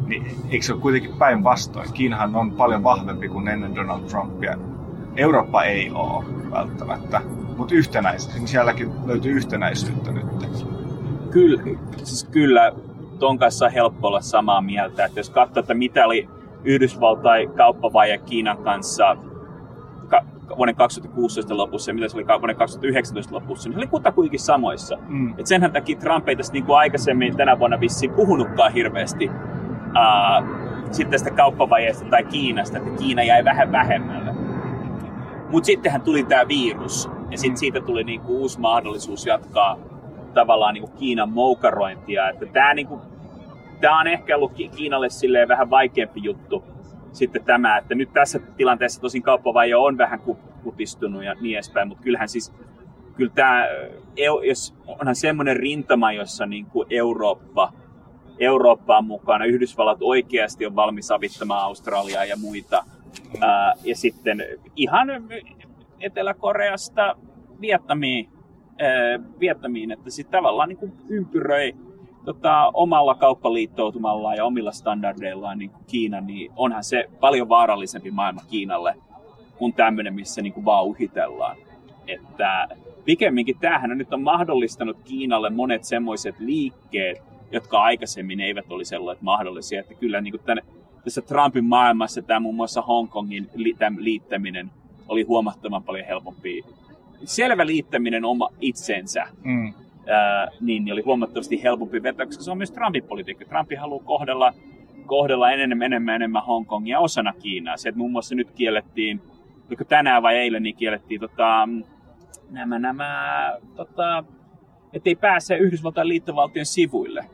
niin 0.06 0.26
eikö 0.50 0.64
se 0.64 0.72
ole 0.72 0.80
kuitenkin 0.80 1.12
päinvastoin? 1.18 1.92
Kiinahan 1.92 2.36
on 2.36 2.52
paljon 2.52 2.82
vahvempi 2.82 3.28
kuin 3.28 3.48
ennen 3.48 3.74
Donald 3.74 4.02
Trumpia. 4.02 4.58
Eurooppa 5.16 5.64
ei 5.64 5.90
ole 5.90 6.24
välttämättä, 6.50 7.20
mutta 7.56 7.74
yhtenäis, 7.74 8.34
niin 8.34 8.48
sielläkin 8.48 8.90
löytyy 9.06 9.32
yhtenäisyyttä 9.32 10.12
nyt. 10.12 10.26
Kyllä, 11.30 11.62
siis 11.96 12.24
kyllä 12.24 12.72
ton 13.18 13.38
kanssa 13.38 13.64
on 13.64 13.72
helppo 13.72 14.08
olla 14.08 14.20
samaa 14.20 14.60
mieltä, 14.60 15.04
että 15.04 15.20
jos 15.20 15.30
katsoo, 15.30 15.60
että 15.60 15.74
mitä 15.74 16.04
oli 16.06 16.28
Yhdysvaltain 16.64 17.50
kauppavaje 17.50 18.18
Kiinan 18.18 18.58
kanssa 18.58 19.16
vuoden 20.56 20.76
2016 20.76 21.56
lopussa 21.56 21.90
ja 21.90 21.94
mitä 21.94 22.08
se 22.08 22.16
oli 22.16 22.26
vuoden 22.26 22.56
2019 22.56 23.34
lopussa, 23.34 23.68
niin 23.68 23.74
se 23.74 23.78
oli 23.78 23.86
kutakuinkin 23.86 24.40
samoissa. 24.40 24.98
Mm. 25.08 25.34
Et 25.38 25.46
senhän 25.46 25.72
takia 25.72 25.98
Trump 25.98 26.28
ei 26.28 26.36
tästä 26.36 26.52
niin 26.52 26.64
kuin 26.64 26.78
aikaisemmin 26.78 27.36
tänä 27.36 27.58
vuonna 27.58 27.80
vissiin 27.80 28.12
puhunutkaan 28.12 28.72
hirveästi 28.72 29.30
uh, 29.96 30.46
sitten 30.84 31.10
tästä 31.10 31.30
kauppavajeesta 31.30 32.04
tai 32.10 32.24
Kiinasta, 32.24 32.78
että 32.78 32.90
Kiina 32.90 33.22
jäi 33.22 33.44
vähän 33.44 33.72
vähemmälle. 33.72 34.32
Mutta 35.50 35.66
sittenhän 35.66 36.00
tuli 36.00 36.24
tämä 36.24 36.48
virus, 36.48 37.10
ja 37.30 37.38
sitten 37.38 37.56
siitä 37.56 37.80
tuli 37.80 38.04
niinku 38.04 38.40
uusi 38.40 38.60
mahdollisuus 38.60 39.26
jatkaa 39.26 39.78
tavallaan 40.34 40.74
niinku 40.74 40.90
Kiinan 40.98 41.32
moukarointia. 41.32 42.28
Että 42.28 42.46
tämä 42.46 42.74
niinku, 42.74 43.00
on 44.00 44.06
ehkä 44.06 44.36
ollut 44.36 44.52
Kiinalle 44.76 45.08
silleen 45.08 45.48
vähän 45.48 45.70
vaikeampi 45.70 46.20
juttu 46.22 46.64
sitten 47.16 47.44
tämä, 47.44 47.78
että 47.78 47.94
nyt 47.94 48.12
tässä 48.12 48.38
tilanteessa 48.56 49.00
tosin 49.00 49.22
kauppavaje 49.22 49.76
on 49.76 49.98
vähän 49.98 50.20
kutistunut 50.62 51.24
ja 51.24 51.34
niin 51.40 51.54
edespäin, 51.54 51.88
mutta 51.88 52.04
kyllähän 52.04 52.28
siis 52.28 52.54
kyllä 53.14 53.32
tämä, 53.34 53.66
jos 54.48 54.74
onhan 54.86 55.14
semmoinen 55.14 55.56
rintama, 55.56 56.12
jossa 56.12 56.46
niin 56.46 56.66
kuin 56.66 56.86
Eurooppa, 56.90 57.72
Eurooppa 58.38 58.98
on 58.98 59.06
mukana, 59.06 59.44
Yhdysvallat 59.44 59.98
oikeasti 60.00 60.66
on 60.66 60.76
valmis 60.76 61.10
avittamaan 61.10 61.62
Australiaa 61.62 62.24
ja 62.24 62.36
muita, 62.36 62.84
Ää, 63.40 63.72
ja 63.84 63.96
sitten 63.96 64.44
ihan 64.76 65.08
Etelä-Koreasta 66.00 67.16
Vietnamiin, 67.60 68.28
ää, 68.78 69.18
Vietnamiin 69.40 69.90
että 69.90 70.10
sitten 70.10 70.38
tavallaan 70.38 70.68
niin 70.68 70.76
kuin 70.76 70.92
ympyröi 71.08 71.74
tota, 72.24 72.70
omalla 72.74 73.14
kauppaliittoutumalla 73.14 74.34
ja 74.34 74.44
omilla 74.44 74.72
standardeillaan 74.72 75.58
niin 75.58 75.70
kuin 75.70 75.84
Kiina, 75.86 76.20
niin 76.20 76.52
onhan 76.56 76.84
se 76.84 77.10
paljon 77.20 77.48
vaarallisempi 77.48 78.10
maailma 78.10 78.40
Kiinalle 78.50 78.94
kuin 79.58 79.72
tämmöinen, 79.72 80.14
missä 80.14 80.42
niin 80.42 80.52
kuin 80.52 80.64
vaan 80.64 80.84
uhitellaan. 80.84 81.56
Että 82.06 82.68
pikemminkin 83.04 83.58
tämähän 83.58 83.90
on 83.90 83.98
nyt 83.98 84.12
on 84.12 84.22
mahdollistanut 84.22 84.96
Kiinalle 85.04 85.50
monet 85.50 85.84
semmoiset 85.84 86.38
liikkeet, 86.38 87.22
jotka 87.52 87.82
aikaisemmin 87.82 88.40
eivät 88.40 88.72
olisi 88.72 88.96
olleet 88.96 89.22
mahdollisia. 89.22 89.80
Että 89.80 89.94
kyllä 89.94 90.20
niin 90.20 90.32
kuin 90.32 90.42
tänne 90.46 90.62
tässä 91.04 91.22
Trumpin 91.22 91.64
maailmassa 91.64 92.22
tämä 92.22 92.40
muun 92.40 92.54
muassa 92.54 92.82
Hongkongin 92.82 93.50
liittäminen 93.96 94.70
oli 95.08 95.22
huomattavan 95.22 95.82
paljon 95.82 96.06
helpompi. 96.06 96.64
Selvä 97.24 97.66
liittäminen 97.66 98.24
oma 98.24 98.48
itsensä, 98.60 99.26
mm. 99.44 99.74
ää, 100.06 100.48
niin, 100.60 100.84
niin 100.84 100.92
oli 100.92 101.02
huomattavasti 101.02 101.62
helpompi 101.62 102.02
vetää, 102.02 102.26
koska 102.26 102.42
se 102.42 102.50
on 102.50 102.58
myös 102.58 102.70
Trumpin 102.70 103.04
politiikka. 103.04 103.44
Trump 103.44 103.70
haluaa 103.78 104.04
kohdella 104.04 104.54
kohdella 105.06 105.50
enemmän 105.50 105.86
enemmän 105.86 106.14
enemmän 106.14 106.46
Hongkongia 106.46 107.00
osana 107.00 107.32
Kiinaa. 107.32 107.76
Se, 107.76 107.88
että 107.88 107.98
muun 107.98 108.12
muassa 108.12 108.34
nyt 108.34 108.50
kiellettiin, 108.50 109.20
oliko 109.68 109.84
tänään 109.84 110.22
vai 110.22 110.36
eilen, 110.36 110.62
niin 110.62 110.76
kiellettiin 110.76 111.20
tota, 111.20 111.68
nämä, 112.50 112.78
nämä 112.78 113.52
tota, 113.76 114.24
ettei 114.92 115.14
pääse 115.14 115.56
Yhdysvaltain 115.56 116.08
liittovaltion 116.08 116.66
sivuille 116.66 117.24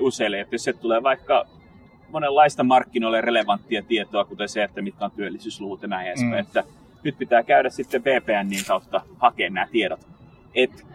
useille. 0.00 0.40
Että 0.40 0.54
jos 0.54 0.64
se 0.64 0.72
tulee 0.72 1.02
vaikka 1.02 1.46
monenlaista 2.08 2.64
markkinoille 2.64 3.20
relevanttia 3.20 3.82
tietoa, 3.82 4.24
kuten 4.24 4.48
se, 4.48 4.62
että 4.62 4.82
mitkä 4.82 5.04
on 5.04 5.10
työllisyysluvut 5.10 5.82
ja 5.82 5.88
näin 5.88 6.20
mm. 6.20 6.32
että 6.32 6.64
nyt 7.02 7.18
pitää 7.18 7.42
käydä 7.42 7.70
sitten 7.70 8.04
VPNin 8.04 8.64
kautta 8.66 9.00
hakemaan 9.18 9.54
nämä 9.54 9.66
tiedot. 9.72 10.00
Et, 10.54 10.86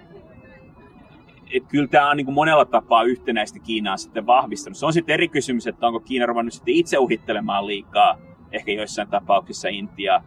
et 1.54 1.64
kyllä 1.68 1.88
tämä 1.88 2.10
on 2.10 2.18
niin 2.18 2.26
kuin 2.26 2.36
monella 2.36 2.66
tapaa 2.66 3.04
yhtenäistä 3.04 3.60
Kiinaa 3.60 3.98
sitten 3.98 4.26
vahvistanut. 4.26 4.78
Se 4.78 4.86
on 4.86 4.94
sitten 4.94 5.14
eri 5.14 5.28
kysymys, 5.28 5.68
että 5.68 5.88
onko 5.88 6.00
Kiina 6.00 6.26
ruvennut 6.26 6.54
sitten 6.54 6.74
itse 6.74 6.98
uhittelemaan 6.98 7.68
liikaa, 7.68 8.18
ehkä 8.52 8.72
joissain 8.72 9.08
tapauksissa 9.08 9.68
Intia, 9.68 10.22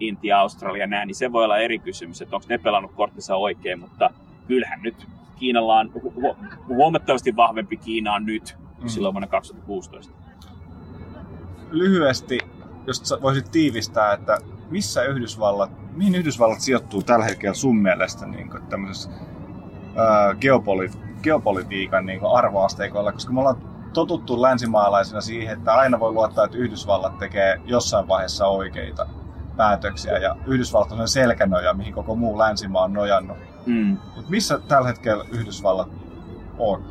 Intia, 0.00 0.40
Australia 0.40 0.86
näin, 0.86 1.06
niin 1.06 1.14
se 1.14 1.32
voi 1.32 1.44
olla 1.44 1.58
eri 1.58 1.78
kysymys, 1.78 2.22
että 2.22 2.36
onko 2.36 2.46
ne 2.48 2.58
pelannut 2.58 2.92
korttinsa 2.92 3.36
oikein, 3.36 3.80
mutta 3.80 4.10
kyllähän 4.48 4.82
nyt 4.82 5.06
Kiinalla 5.42 5.78
on 5.78 5.90
hu- 5.94 6.36
huomattavasti 6.68 7.36
vahvempi 7.36 7.76
Kiina 7.76 8.14
on 8.14 8.26
nyt 8.26 8.56
mm. 8.82 8.88
silloin 8.88 9.14
vuonna 9.14 9.26
2016. 9.26 10.12
Lyhyesti, 11.70 12.38
jos 12.86 13.14
voisit 13.22 13.50
tiivistää, 13.50 14.12
että 14.12 14.38
missä 14.70 15.02
Yhdysvallat, 15.02 15.70
mihin 15.96 16.14
Yhdysvallat 16.14 16.60
sijoittuu 16.60 17.02
tällä 17.02 17.24
hetkellä 17.24 17.54
sun 17.54 17.76
mielestä 17.76 18.26
niin 18.26 18.50
kuin 18.50 18.62
tämmöisessä 18.66 19.10
ää, 19.96 20.32
geopoli- 20.32 20.98
geopolitiikan 21.22 22.06
niin 22.06 22.20
arvoasteikoilla, 22.36 23.12
koska 23.12 23.32
me 23.32 23.40
ollaan 23.40 23.62
totuttu 23.92 24.42
länsimaalaisina 24.42 25.20
siihen, 25.20 25.58
että 25.58 25.74
aina 25.74 26.00
voi 26.00 26.12
luottaa, 26.12 26.44
että 26.44 26.58
Yhdysvallat 26.58 27.18
tekee 27.18 27.60
jossain 27.64 28.08
vaiheessa 28.08 28.46
oikeita 28.46 29.06
päätöksiä 29.56 30.18
ja 30.18 30.36
Yhdysvallat 30.46 30.92
on 30.92 30.98
sen 30.98 31.08
selkänoja, 31.08 31.74
mihin 31.74 31.94
koko 31.94 32.14
muu 32.14 32.38
länsimaa 32.38 32.84
on 32.84 32.92
nojannut. 32.92 33.38
Mm. 33.66 33.98
Mut 34.16 34.28
missä 34.28 34.58
tällä 34.68 34.88
hetkellä 34.88 35.24
Yhdysvallat 35.32 35.88
on? 36.58 36.84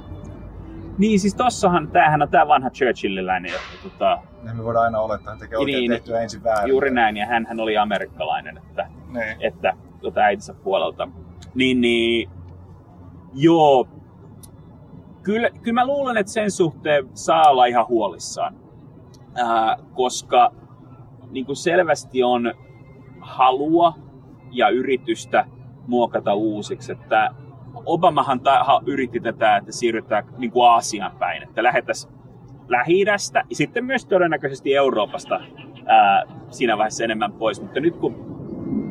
Niin, 0.98 1.20
siis 1.20 1.36
tossahan, 1.36 1.88
tämähän 1.88 2.22
on 2.22 2.30
tämä 2.30 2.48
vanha 2.48 2.70
Churchilliläinen, 2.70 3.52
että 3.52 3.90
tota... 3.90 4.18
Niin 4.44 4.58
me 4.58 4.64
voidaan 4.64 4.86
aina 4.86 5.00
olettaa, 5.00 5.34
että 5.34 5.46
tekee 5.46 5.58
oikein 5.58 5.78
niin, 5.78 5.92
tehtyä 5.92 6.22
ensin 6.22 6.44
väärin. 6.44 6.70
Juuri 6.70 6.92
näin, 6.92 7.18
ja 7.18 7.26
hän, 7.26 7.46
hän 7.46 7.60
oli 7.60 7.78
amerikkalainen, 7.78 8.58
että, 8.58 8.88
niin. 9.08 9.38
että 9.40 9.74
tota 10.02 10.22
äitinsä 10.22 10.54
puolelta. 10.54 11.08
Niin, 11.56 11.82
niin, 11.82 12.30
joo, 13.34 13.88
kyllä, 15.24 15.50
kyllä 15.50 15.82
mä 15.82 15.88
luulen, 15.88 16.18
että 16.18 16.32
sen 16.32 16.52
suhteen 16.52 17.10
saa 17.14 17.50
olla 17.50 17.66
ihan 17.66 17.88
huolissaan, 17.88 18.56
ää, 19.36 19.78
koska 19.94 20.52
niin 21.32 21.46
kuin 21.46 21.56
selvästi 21.56 22.24
on 22.24 22.54
halua 23.20 23.94
ja 24.52 24.70
yritystä 24.70 25.46
muokata 25.88 26.34
uusiksi. 26.34 26.92
Että 26.92 27.36
Obamahan 27.86 28.40
ta- 28.40 28.82
yritti 28.86 29.20
tätä, 29.20 29.58
että 29.58 29.72
siirrytään 29.72 30.24
niin 30.38 30.52
kuin 30.52 30.70
Aasian 30.70 31.12
päin, 31.20 31.44
että 31.44 31.64
lähetäisiin 31.64 32.14
lähi 32.68 33.06
ja 33.06 33.18
sitten 33.52 33.86
myös 33.86 34.06
todennäköisesti 34.06 34.76
Euroopasta 34.76 35.40
ää, 35.86 36.24
siinä 36.50 36.78
vaiheessa 36.78 37.04
enemmän 37.04 37.32
pois. 37.34 37.62
Mutta 37.62 37.80
nyt 37.80 37.96
kun 37.96 38.32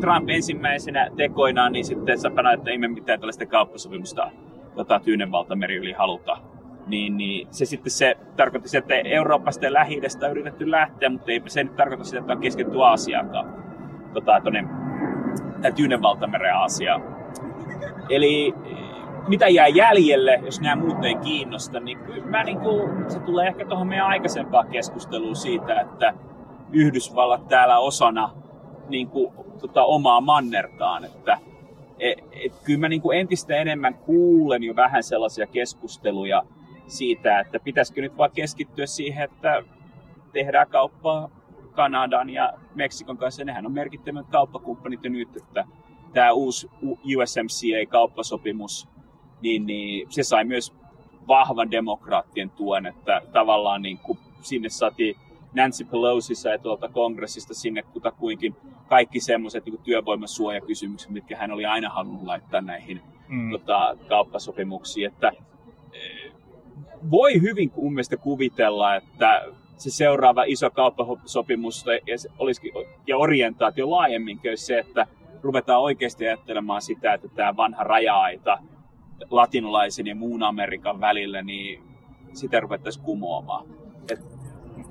Trump 0.00 0.30
ensimmäisenä 0.30 1.10
tekoinaan, 1.16 1.72
niin 1.72 1.84
sitten 1.84 2.18
sanoi, 2.18 2.54
että 2.54 2.70
ei 2.70 2.78
me 2.78 2.88
mitään 2.88 3.20
tällaista 3.20 3.46
kauppasopimusta 3.46 4.30
tota, 4.74 5.00
Tyynen 5.00 5.32
valtameri 5.32 5.76
yli 5.76 5.92
haluta. 5.92 6.38
Niin, 6.86 7.16
niin, 7.16 7.48
se 7.50 7.64
sitten 7.64 7.90
se 7.90 8.16
tarkoitti 8.36 8.68
sitä, 8.68 8.78
että 8.78 9.08
Euroopasta 9.08 9.64
ja 9.64 9.72
lähi 9.72 10.00
on 10.24 10.30
yritetty 10.30 10.70
lähteä, 10.70 11.08
mutta 11.08 11.32
ei 11.32 11.42
se 11.46 11.64
nyt 11.64 11.76
tarkoita 11.76 12.04
sitä, 12.04 12.18
että 12.18 12.32
on 12.32 12.40
keskitty 12.40 12.82
Aasiaankaan. 12.82 13.64
Tota, 14.14 14.40
tuonne 14.40 14.64
Tyynen 15.76 16.02
valtameren 16.02 16.54
Aasiaan. 16.54 17.02
Eli 18.08 18.54
mitä 19.28 19.48
jää 19.48 19.68
jäljelle, 19.68 20.40
jos 20.44 20.60
nämä 20.60 20.76
muut 20.76 21.04
ei 21.04 21.14
kiinnosta, 21.14 21.80
niin 21.80 21.98
kyllä 21.98 22.26
mä 22.26 22.44
niin 22.44 22.60
kuin, 22.60 23.10
se 23.10 23.20
tulee 23.20 23.46
ehkä 23.46 23.66
tuohon 23.66 23.88
meidän 23.88 24.06
aikaisempaan 24.06 24.68
keskusteluun 24.68 25.36
siitä, 25.36 25.80
että 25.80 26.14
Yhdysvallat 26.72 27.48
täällä 27.48 27.78
osana 27.78 28.30
niin 28.88 29.08
kuin, 29.08 29.34
tota, 29.60 29.84
omaa 29.84 30.20
mannertaan, 30.20 31.04
että 31.04 31.38
et, 31.98 32.18
et, 32.32 32.52
kyllä 32.64 32.80
mä 32.80 32.88
niin 32.88 33.02
kuin 33.02 33.18
entistä 33.18 33.56
enemmän 33.56 33.94
kuulen 33.94 34.62
jo 34.62 34.76
vähän 34.76 35.02
sellaisia 35.02 35.46
keskusteluja 35.46 36.42
siitä, 36.90 37.40
että 37.40 37.60
pitäisikö 37.60 38.00
nyt 38.00 38.16
vaan 38.16 38.30
keskittyä 38.30 38.86
siihen, 38.86 39.24
että 39.24 39.62
tehdään 40.32 40.68
kauppaa 40.68 41.30
Kanadan 41.72 42.30
ja 42.30 42.52
Meksikon 42.74 43.16
kanssa. 43.16 43.44
Nehän 43.44 43.66
on 43.66 43.72
merkittävät 43.72 44.26
kauppakumppanit 44.30 45.04
jo 45.04 45.10
nyt, 45.10 45.36
että 45.36 45.64
tämä 46.12 46.32
uusi 46.32 46.70
USMCA-kauppasopimus, 46.82 48.88
niin, 49.40 49.66
niin 49.66 50.06
se 50.10 50.22
sai 50.22 50.44
myös 50.44 50.74
vahvan 51.28 51.70
demokraattien 51.70 52.50
tuen, 52.50 52.86
että 52.86 53.22
tavallaan 53.32 53.82
niin 53.82 53.98
kuin 53.98 54.18
sinne 54.40 54.68
saatiin 54.68 55.16
Nancy 55.54 55.84
Pelosissa 55.84 56.48
ja 56.48 56.58
tuolta 56.58 56.88
kongressista 56.88 57.54
sinne 57.54 57.82
kutakuinkin 57.82 58.56
kaikki 58.88 59.20
semmoiset 59.20 59.66
niin 59.66 59.82
työvoimasuojakysymykset, 59.82 61.10
mitkä 61.10 61.36
hän 61.36 61.50
oli 61.50 61.66
aina 61.66 61.88
halunnut 61.88 62.22
laittaa 62.22 62.60
näihin 62.60 63.00
mm. 63.28 63.50
tota, 63.50 63.96
kauppasopimuksiin. 64.08 65.06
Että, 65.06 65.32
voi 67.10 67.40
hyvin 67.40 67.72
mun 67.76 67.94
mielestä 67.94 68.16
kuvitella, 68.16 68.96
että 68.96 69.44
se 69.76 69.90
seuraava 69.90 70.44
iso 70.46 70.70
kauppasopimus 70.70 71.84
ja, 71.86 72.16
olisikin, 72.38 72.72
ja 73.06 73.16
orientaatio 73.16 73.90
laajemmin 73.90 74.40
olisi 74.48 74.66
se, 74.66 74.78
että 74.78 75.06
ruvetaan 75.42 75.80
oikeasti 75.80 76.26
ajattelemaan 76.26 76.82
sitä, 76.82 77.14
että 77.14 77.28
tämä 77.28 77.56
vanha 77.56 77.84
raja-aita 77.84 78.58
latinalaisen 79.30 80.06
ja 80.06 80.14
muun 80.14 80.42
Amerikan 80.42 81.00
välillä, 81.00 81.42
niin 81.42 81.82
sitä 82.32 82.60
ruvettaisiin 82.60 83.04
kumoamaan. 83.04 83.66
Et... 84.12 84.20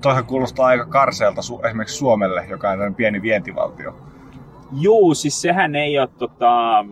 Toihan 0.02 0.26
kuulostaa 0.26 0.66
aika 0.66 0.86
karseelta 0.86 1.40
esimerkiksi 1.66 1.96
Suomelle, 1.96 2.46
joka 2.50 2.70
on 2.70 2.94
pieni 2.94 3.22
vientivaltio. 3.22 3.94
Joo, 4.80 5.14
siis 5.14 5.42
sehän 5.42 5.74
ei 5.76 5.98
ole, 5.98 6.08
tota, 6.18 6.84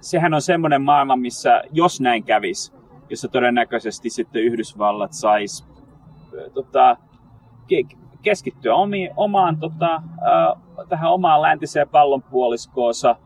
sehän 0.00 0.34
on 0.34 0.42
semmoinen 0.42 0.82
maailma, 0.82 1.16
missä 1.16 1.62
jos 1.72 2.00
näin 2.00 2.24
kävisi, 2.24 2.72
jossa 3.10 3.28
todennäköisesti 3.28 4.10
sitten 4.10 4.42
Yhdysvallat 4.42 5.12
saisi 5.12 5.64
tota, 6.54 6.96
keskittyä 8.22 8.74
omiin, 8.74 9.10
omaan, 9.16 9.56
tota, 9.56 9.94
äh, 9.94 10.88
tähän 10.88 11.12
omaan 11.12 11.42
läntiseen 11.42 11.88
pallonpuoliskoonsa, 11.88 13.16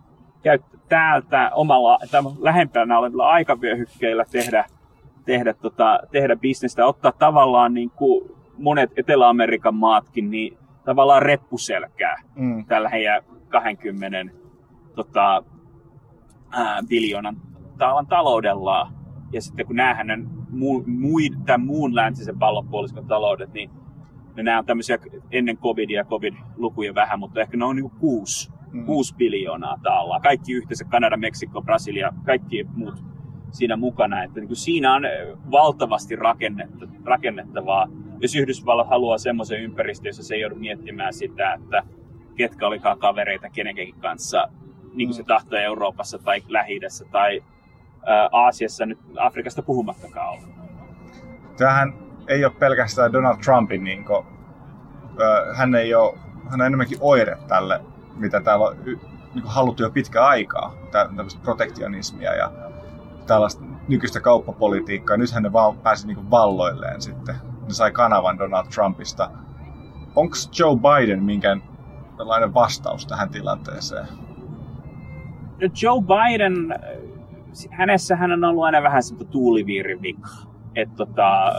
käyttää 0.42 0.72
täältä 0.92 1.50
omalla, 1.54 1.98
lähempänä 2.38 2.98
olevilla 2.98 3.28
aikavyöhykkeillä 3.28 4.24
tehdä, 4.30 4.64
tehdä, 5.24 5.54
tota, 5.54 6.00
tehdä 6.10 6.36
bisnestä, 6.36 6.86
ottaa 6.86 7.12
tavallaan 7.12 7.74
niin 7.74 7.90
kuin 7.90 8.30
monet 8.58 8.90
Etelä-Amerikan 8.96 9.74
maatkin, 9.74 10.30
niin 10.30 10.58
tavallaan 10.84 11.22
reppuselkää 11.22 12.22
mm. 12.34 12.66
tällä 12.66 12.88
heidän 12.88 13.22
20 13.48 14.18
tota, 14.94 15.44
ää, 16.50 16.82
biljoonan 16.88 17.36
talan 17.78 18.06
taloudellaan. 18.06 18.92
Ja 19.32 19.42
sitten 19.42 19.66
kun 19.66 19.76
näähän 19.76 20.10
on 20.10 20.30
muu, 20.50 20.84
muu, 20.86 21.18
tämän 21.46 21.66
muun 21.66 21.94
läntisen 21.94 22.38
pallonpuoliskon 22.38 23.06
taloudet, 23.06 23.52
niin 23.52 23.70
ja 24.36 24.42
nämä 24.42 24.58
on 24.58 24.64
tämmöisiä 24.64 24.98
ennen 25.30 25.58
covidia, 25.58 26.04
covid-lukuja 26.04 26.94
vähän, 26.94 27.18
mutta 27.18 27.40
ehkä 27.40 27.56
ne 27.56 27.64
on 27.64 27.76
niin 27.76 27.90
kuusi, 27.90 28.52
mm. 28.72 28.84
kuusi 28.84 29.14
biljoonaa 29.14 29.76
taalla. 29.82 30.20
Kaikki 30.20 30.52
yhteensä, 30.52 30.84
Kanada, 30.84 31.16
Meksiko, 31.16 31.62
Brasilia, 31.62 32.12
kaikki 32.24 32.66
muut 32.74 33.04
siinä 33.50 33.76
mukana. 33.76 34.22
Että 34.22 34.40
niin 34.40 34.48
kuin 34.48 34.56
siinä 34.56 34.94
on 34.94 35.02
valtavasti 35.50 36.16
rakennetta, 36.16 36.88
rakennettavaa. 37.04 37.88
Jos 38.20 38.34
Yhdysvallat 38.34 38.88
haluaa 38.88 39.18
semmoisen 39.18 39.62
ympäristön, 39.62 40.08
jossa 40.08 40.22
se 40.22 40.34
ei 40.34 40.40
joudu 40.40 40.54
miettimään 40.54 41.12
sitä, 41.12 41.52
että 41.52 41.82
ketkä 42.36 42.66
olikaan 42.66 42.98
kavereita 42.98 43.50
kenenkin 43.50 43.94
kanssa, 43.94 44.48
niin 44.94 45.08
kuin 45.08 45.14
se 45.14 45.22
mm. 45.22 45.26
tahtoo 45.26 45.58
Euroopassa 45.58 46.18
tai 46.18 46.42
lähi 46.48 46.80
tai 47.12 47.42
Aasiassa, 48.32 48.86
nyt 48.86 48.98
Afrikasta 49.18 49.62
puhumattakaan 49.62 50.28
olla. 50.28 50.42
Tähän 51.56 51.94
ei 52.28 52.44
ole 52.44 52.52
pelkästään 52.58 53.12
Donald 53.12 53.36
Trumpin, 53.44 53.84
niin 53.84 54.04
kuin, 54.04 54.26
hän 55.56 55.74
ei 55.74 55.94
ole, 55.94 56.18
hän 56.50 56.60
on 56.60 56.66
enemmänkin 56.66 56.98
oire 57.00 57.38
tälle, 57.48 57.80
mitä 58.16 58.40
täällä 58.40 58.66
on 58.66 58.76
niin 59.34 59.44
haluttu 59.44 59.82
jo 59.82 59.90
pitkä 59.90 60.24
aikaa, 60.24 60.74
tämmöistä 60.90 61.40
protektionismia 61.42 62.34
ja 62.34 62.52
tällaista 63.26 63.64
nykyistä 63.88 64.20
kauppapolitiikkaa. 64.20 65.16
Nythän 65.16 65.42
ne 65.42 65.52
vaan 65.52 65.78
pääsi 65.78 66.06
niin 66.06 66.30
valloilleen 66.30 67.02
sitten. 67.02 67.34
Ne 67.62 67.74
sai 67.74 67.90
kanavan 67.90 68.38
Donald 68.38 68.66
Trumpista. 68.74 69.30
Onko 70.16 70.36
Joe 70.58 70.76
Biden 70.76 71.22
minkälainen 71.22 72.54
vastaus 72.54 73.06
tähän 73.06 73.28
tilanteeseen? 73.28 74.06
No 75.60 75.68
Joe 75.82 76.02
Biden, 76.02 76.74
hänessä 77.70 78.16
hän 78.16 78.32
on 78.32 78.44
ollut 78.44 78.64
aina 78.64 78.82
vähän 78.82 79.02
semmoista 79.02 79.32
tuuliviirin 79.32 79.98
Et 80.74 80.96
tota, 80.96 81.52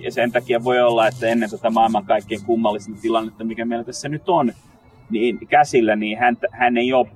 ja 0.00 0.12
sen 0.12 0.32
takia 0.32 0.64
voi 0.64 0.80
olla, 0.80 1.06
että 1.06 1.26
ennen 1.26 1.50
tota 1.50 1.70
maailman 1.70 2.04
kaikkein 2.04 2.44
kummallisinta 2.44 3.00
tilannetta, 3.00 3.44
mikä 3.44 3.64
meillä 3.64 3.84
tässä 3.84 4.08
nyt 4.08 4.28
on, 4.28 4.52
niin 5.10 5.46
käsillä, 5.48 5.96
niin 5.96 6.18
hän, 6.18 6.36
hän 6.50 6.76
ei 6.76 6.92
ole 6.92 7.08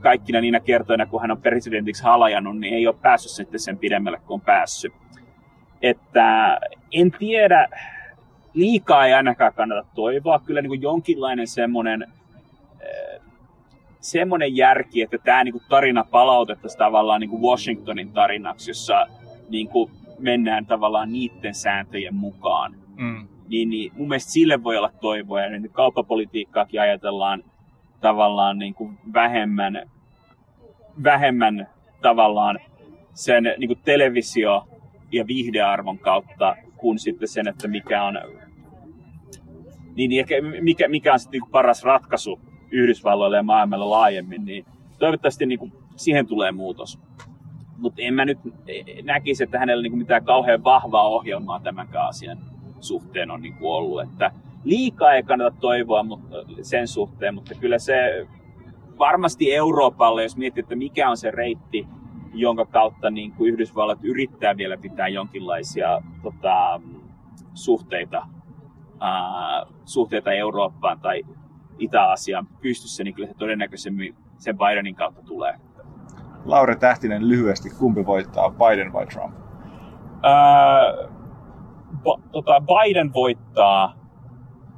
kaikkina 0.00 0.40
niinä 0.40 0.60
kertoina, 0.60 1.06
kun 1.06 1.20
hän 1.20 1.30
on 1.30 1.42
presidentiksi 1.42 2.02
halajannut, 2.02 2.58
niin 2.58 2.74
ei 2.74 2.86
ole 2.86 2.96
päässyt 3.02 3.32
sitten 3.32 3.60
sen 3.60 3.78
pidemmälle 3.78 4.18
kuin 4.26 4.34
on 4.34 4.40
päässyt. 4.40 4.92
Että 5.82 6.58
en 6.92 7.10
tiedä, 7.18 7.68
liikaa 8.54 9.06
ei 9.06 9.14
ainakaan 9.14 9.52
kannata 9.54 9.88
toivoa. 9.94 10.38
Kyllä 10.38 10.62
niin 10.62 10.70
kuin 10.70 10.82
jonkinlainen 10.82 11.46
semmoinen, 11.46 12.06
semmoinen 14.00 14.56
järki, 14.56 15.02
että 15.02 15.18
tämä 15.18 15.44
niin 15.44 15.52
kuin 15.52 15.64
tarina 15.68 16.04
palautettaisiin 16.04 16.78
tavallaan 16.78 17.20
niin 17.20 17.30
kuin 17.30 17.42
Washingtonin 17.42 18.12
tarinaksi, 18.12 18.70
jossa 18.70 19.06
niin 19.48 19.68
kuin 19.68 19.90
mennään 20.18 20.66
tavallaan 20.66 21.12
niiden 21.12 21.54
sääntöjen 21.54 22.14
mukaan. 22.14 22.74
Mm. 22.96 23.28
Niin, 23.48 23.70
niin 23.70 23.92
mun 23.96 24.08
mielestä 24.08 24.32
sille 24.32 24.64
voi 24.64 24.76
olla 24.76 24.92
toivoa. 25.00 25.40
Ja 25.40 25.58
nyt 25.58 25.72
kauppapolitiikkaakin 25.72 26.80
ajatellaan 26.80 27.44
tavallaan 28.00 28.58
niin 28.58 28.74
kuin 28.74 28.98
vähemmän, 29.12 29.90
vähemmän 31.02 31.68
tavallaan 32.02 32.58
sen 33.14 33.44
niin 33.58 33.68
kuin 33.68 33.80
televisio- 33.84 34.68
ja 35.12 35.26
viihdearvon 35.26 35.98
kautta 35.98 36.56
kuin 36.76 36.98
sitten 36.98 37.28
sen, 37.28 37.48
että 37.48 37.68
mikä 37.68 38.04
on, 38.04 38.18
niin, 39.96 40.08
niin 40.08 40.20
ehkä 40.20 40.34
mikä, 40.60 40.88
mikä 40.88 41.12
on 41.12 41.18
sitten 41.18 41.40
niin 41.40 41.50
paras 41.50 41.84
ratkaisu 41.84 42.40
Yhdysvalloille 42.70 43.36
ja 43.36 43.42
maailmalla 43.42 43.90
laajemmin, 43.90 44.44
niin 44.44 44.64
toivottavasti 44.98 45.46
niin 45.46 45.58
kuin 45.58 45.72
siihen 45.96 46.26
tulee 46.26 46.52
muutos. 46.52 46.98
Mutta 47.78 48.02
en 48.02 48.14
mä 48.14 48.24
nyt 48.24 48.38
näkisi, 49.02 49.44
että 49.44 49.58
hänellä 49.58 49.82
niin 49.82 49.92
kuin 49.92 49.98
mitään 49.98 50.24
kauhean 50.24 50.64
vahvaa 50.64 51.08
ohjelmaa 51.08 51.60
tämän 51.60 51.88
asian 52.08 52.38
suhteen 52.80 53.30
on 53.30 53.42
niin 53.42 53.54
kuin 53.54 53.70
ollut. 53.70 54.02
Että 54.02 54.30
liikaa 54.64 55.12
ei 55.12 55.22
kannata 55.22 55.56
toivoa 55.60 56.02
mutta 56.02 56.36
sen 56.62 56.88
suhteen, 56.88 57.34
mutta 57.34 57.54
kyllä 57.54 57.78
se 57.78 58.26
varmasti 58.98 59.54
Euroopalle, 59.54 60.22
jos 60.22 60.36
miettii, 60.36 60.60
että 60.60 60.76
mikä 60.76 61.10
on 61.10 61.16
se 61.16 61.30
reitti, 61.30 61.86
jonka 62.34 62.66
kautta 62.66 63.10
niin 63.10 63.32
kuin 63.32 63.52
Yhdysvallat 63.52 63.98
yrittää 64.02 64.56
vielä 64.56 64.76
pitää 64.76 65.08
jonkinlaisia 65.08 66.02
tota, 66.22 66.80
suhteita, 67.54 68.26
ää, 69.00 69.66
suhteita 69.84 70.32
Eurooppaan 70.32 71.00
tai 71.00 71.22
Itä-Asiaan 71.78 72.46
pystyssä, 72.60 73.04
niin 73.04 73.14
kyllä 73.14 73.28
se 73.28 73.34
todennäköisemmin 73.34 74.16
sen 74.38 74.58
Bidenin 74.58 74.94
kautta 74.94 75.22
tulee. 75.22 75.54
Lauri 76.44 76.76
Tähtinen 76.76 77.28
lyhyesti, 77.28 77.70
kumpi 77.70 78.06
voittaa, 78.06 78.50
Biden 78.50 78.92
vai 78.92 79.06
Trump? 79.06 79.34
Ää, 80.22 80.82
ba, 82.02 82.20
tota, 82.32 82.60
Biden 82.60 83.12
voittaa. 83.12 83.98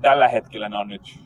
Tällä 0.00 0.28
hetkellä 0.28 0.68
ne 0.68 0.78
on 0.78 0.88
nyt 0.88 1.20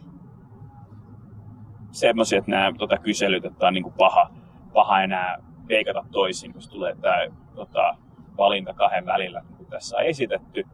semmoisia, 1.90 2.38
että 2.38 2.50
nämä 2.50 2.72
tota, 2.78 2.98
kyselyt, 2.98 3.44
että 3.44 3.66
on 3.66 3.74
niin 3.74 3.84
kuin 3.84 3.94
paha, 3.98 4.30
paha 4.72 5.02
enää 5.02 5.38
veikata 5.68 6.04
toisin, 6.12 6.52
jos 6.54 6.68
tulee 6.68 6.96
tämä 7.00 7.16
tota, 7.54 7.96
valinta 8.36 8.74
kahden 8.74 9.06
välillä, 9.06 9.40
niin 9.40 9.56
kuin 9.56 9.70
tässä 9.70 9.96
on 9.96 10.04
esitetty. 10.04 10.66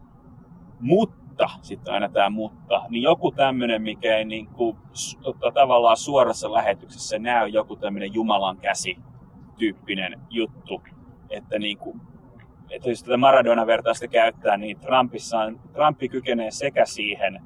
Mutta, 0.81 1.20
sitten 1.62 1.94
aina 1.94 2.09
tämä 2.09 2.31
mutta, 2.31 2.83
niin 2.88 3.03
joku 3.03 3.33
tämmöinen, 3.33 3.83
mikä 3.83 4.16
ei 4.16 4.24
niin 4.24 4.46
kuin, 4.46 4.76
tota, 5.22 5.50
tavallaan 5.55 5.96
suorassa 5.96 6.53
lähetyksessä 6.53 7.18
näy, 7.18 7.48
joku 7.48 7.76
tämmöinen 7.76 8.14
Jumalan 8.14 8.57
käsi 8.57 8.98
tyyppinen 9.59 10.20
juttu, 10.31 10.83
että 11.31 11.59
niin 11.59 11.79
kuin, 11.79 12.00
että 12.70 12.88
jos 12.88 13.03
tätä 13.03 13.16
Maradona-vertausta 13.16 14.09
käyttää, 14.09 14.57
niin 14.57 14.81
Trumpissa 14.81 15.38
on, 15.38 15.61
Trumpi 15.72 16.09
kykenee 16.09 16.50
sekä 16.50 16.85
siihen, 16.87 17.42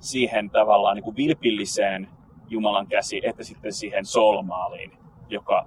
siihen 0.00 0.50
tavallaan 0.50 0.96
niin 0.96 1.04
kuin 1.04 1.16
vilpilliseen 1.16 2.08
Jumalan 2.48 2.86
käsi, 2.86 3.20
että 3.24 3.44
sitten 3.44 3.72
siihen 3.72 4.04
solmaaliin, 4.04 4.92
joka 5.28 5.66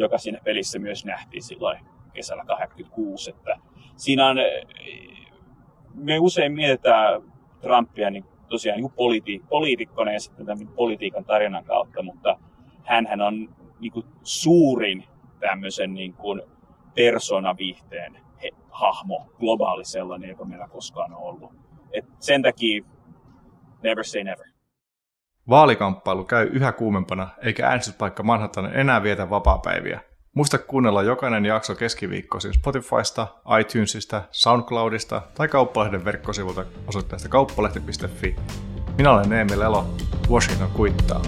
joka 0.00 0.18
siinä 0.18 0.38
pelissä 0.44 0.78
myös 0.78 1.04
nähtiin 1.04 1.42
silloin 1.42 1.78
kesällä 2.12 2.44
86. 2.44 3.30
Että 3.30 3.58
siinä 3.96 4.26
on, 4.26 4.36
me 5.94 6.18
usein 6.18 6.52
mietitään 6.52 7.22
Trumpia 7.60 8.10
niin 8.10 8.24
tosiaan 8.48 8.80
niin 8.80 8.92
politi- 8.92 9.46
poliitikkona 9.48 10.12
ja 10.12 10.20
sitten 10.20 10.46
tämän 10.46 10.68
politiikan 10.68 11.24
tarinan 11.24 11.64
kautta, 11.64 12.02
mutta 12.02 12.38
hän 12.84 13.20
on 13.20 13.48
niin 13.80 13.92
kuin 13.92 14.06
suurin 14.22 15.04
tämmöisen 15.40 15.94
niin 15.94 16.12
kuin 16.12 16.42
persoonaviihteen 16.94 18.16
hahmo, 18.70 19.32
globaali 19.38 19.84
sellainen, 19.84 20.30
joka 20.30 20.44
meillä 20.44 20.68
koskaan 20.68 21.12
on 21.12 21.22
ollut. 21.22 21.52
Et 21.92 22.04
sen 22.18 22.42
takia 22.42 22.84
never 23.82 24.04
say 24.04 24.24
never. 24.24 24.46
Vaalikamppailu 25.48 26.24
käy 26.24 26.46
yhä 26.52 26.72
kuumempana, 26.72 27.28
eikä 27.42 27.66
äänestyspaikka 27.66 28.22
Manhattan 28.22 28.76
enää 28.76 29.02
vietä 29.02 29.30
vapaapäiviä. 29.30 30.00
Muista 30.34 30.58
kuunnella 30.58 31.02
jokainen 31.02 31.44
jakso 31.44 31.74
keskiviikkoisin 31.74 32.54
Spotifysta, 32.54 33.26
iTunesista, 33.60 34.22
Soundcloudista 34.30 35.22
tai 35.34 35.48
Kauppalehden 35.48 36.04
verkkosivulta 36.04 36.64
osoitteesta 36.86 37.28
kauppalehti.fi. 37.28 38.36
Minä 38.98 39.12
olen 39.12 39.28
Neemi 39.30 39.58
Lelo, 39.58 39.94
Washington 40.30 40.70
kuittaa. 40.70 41.22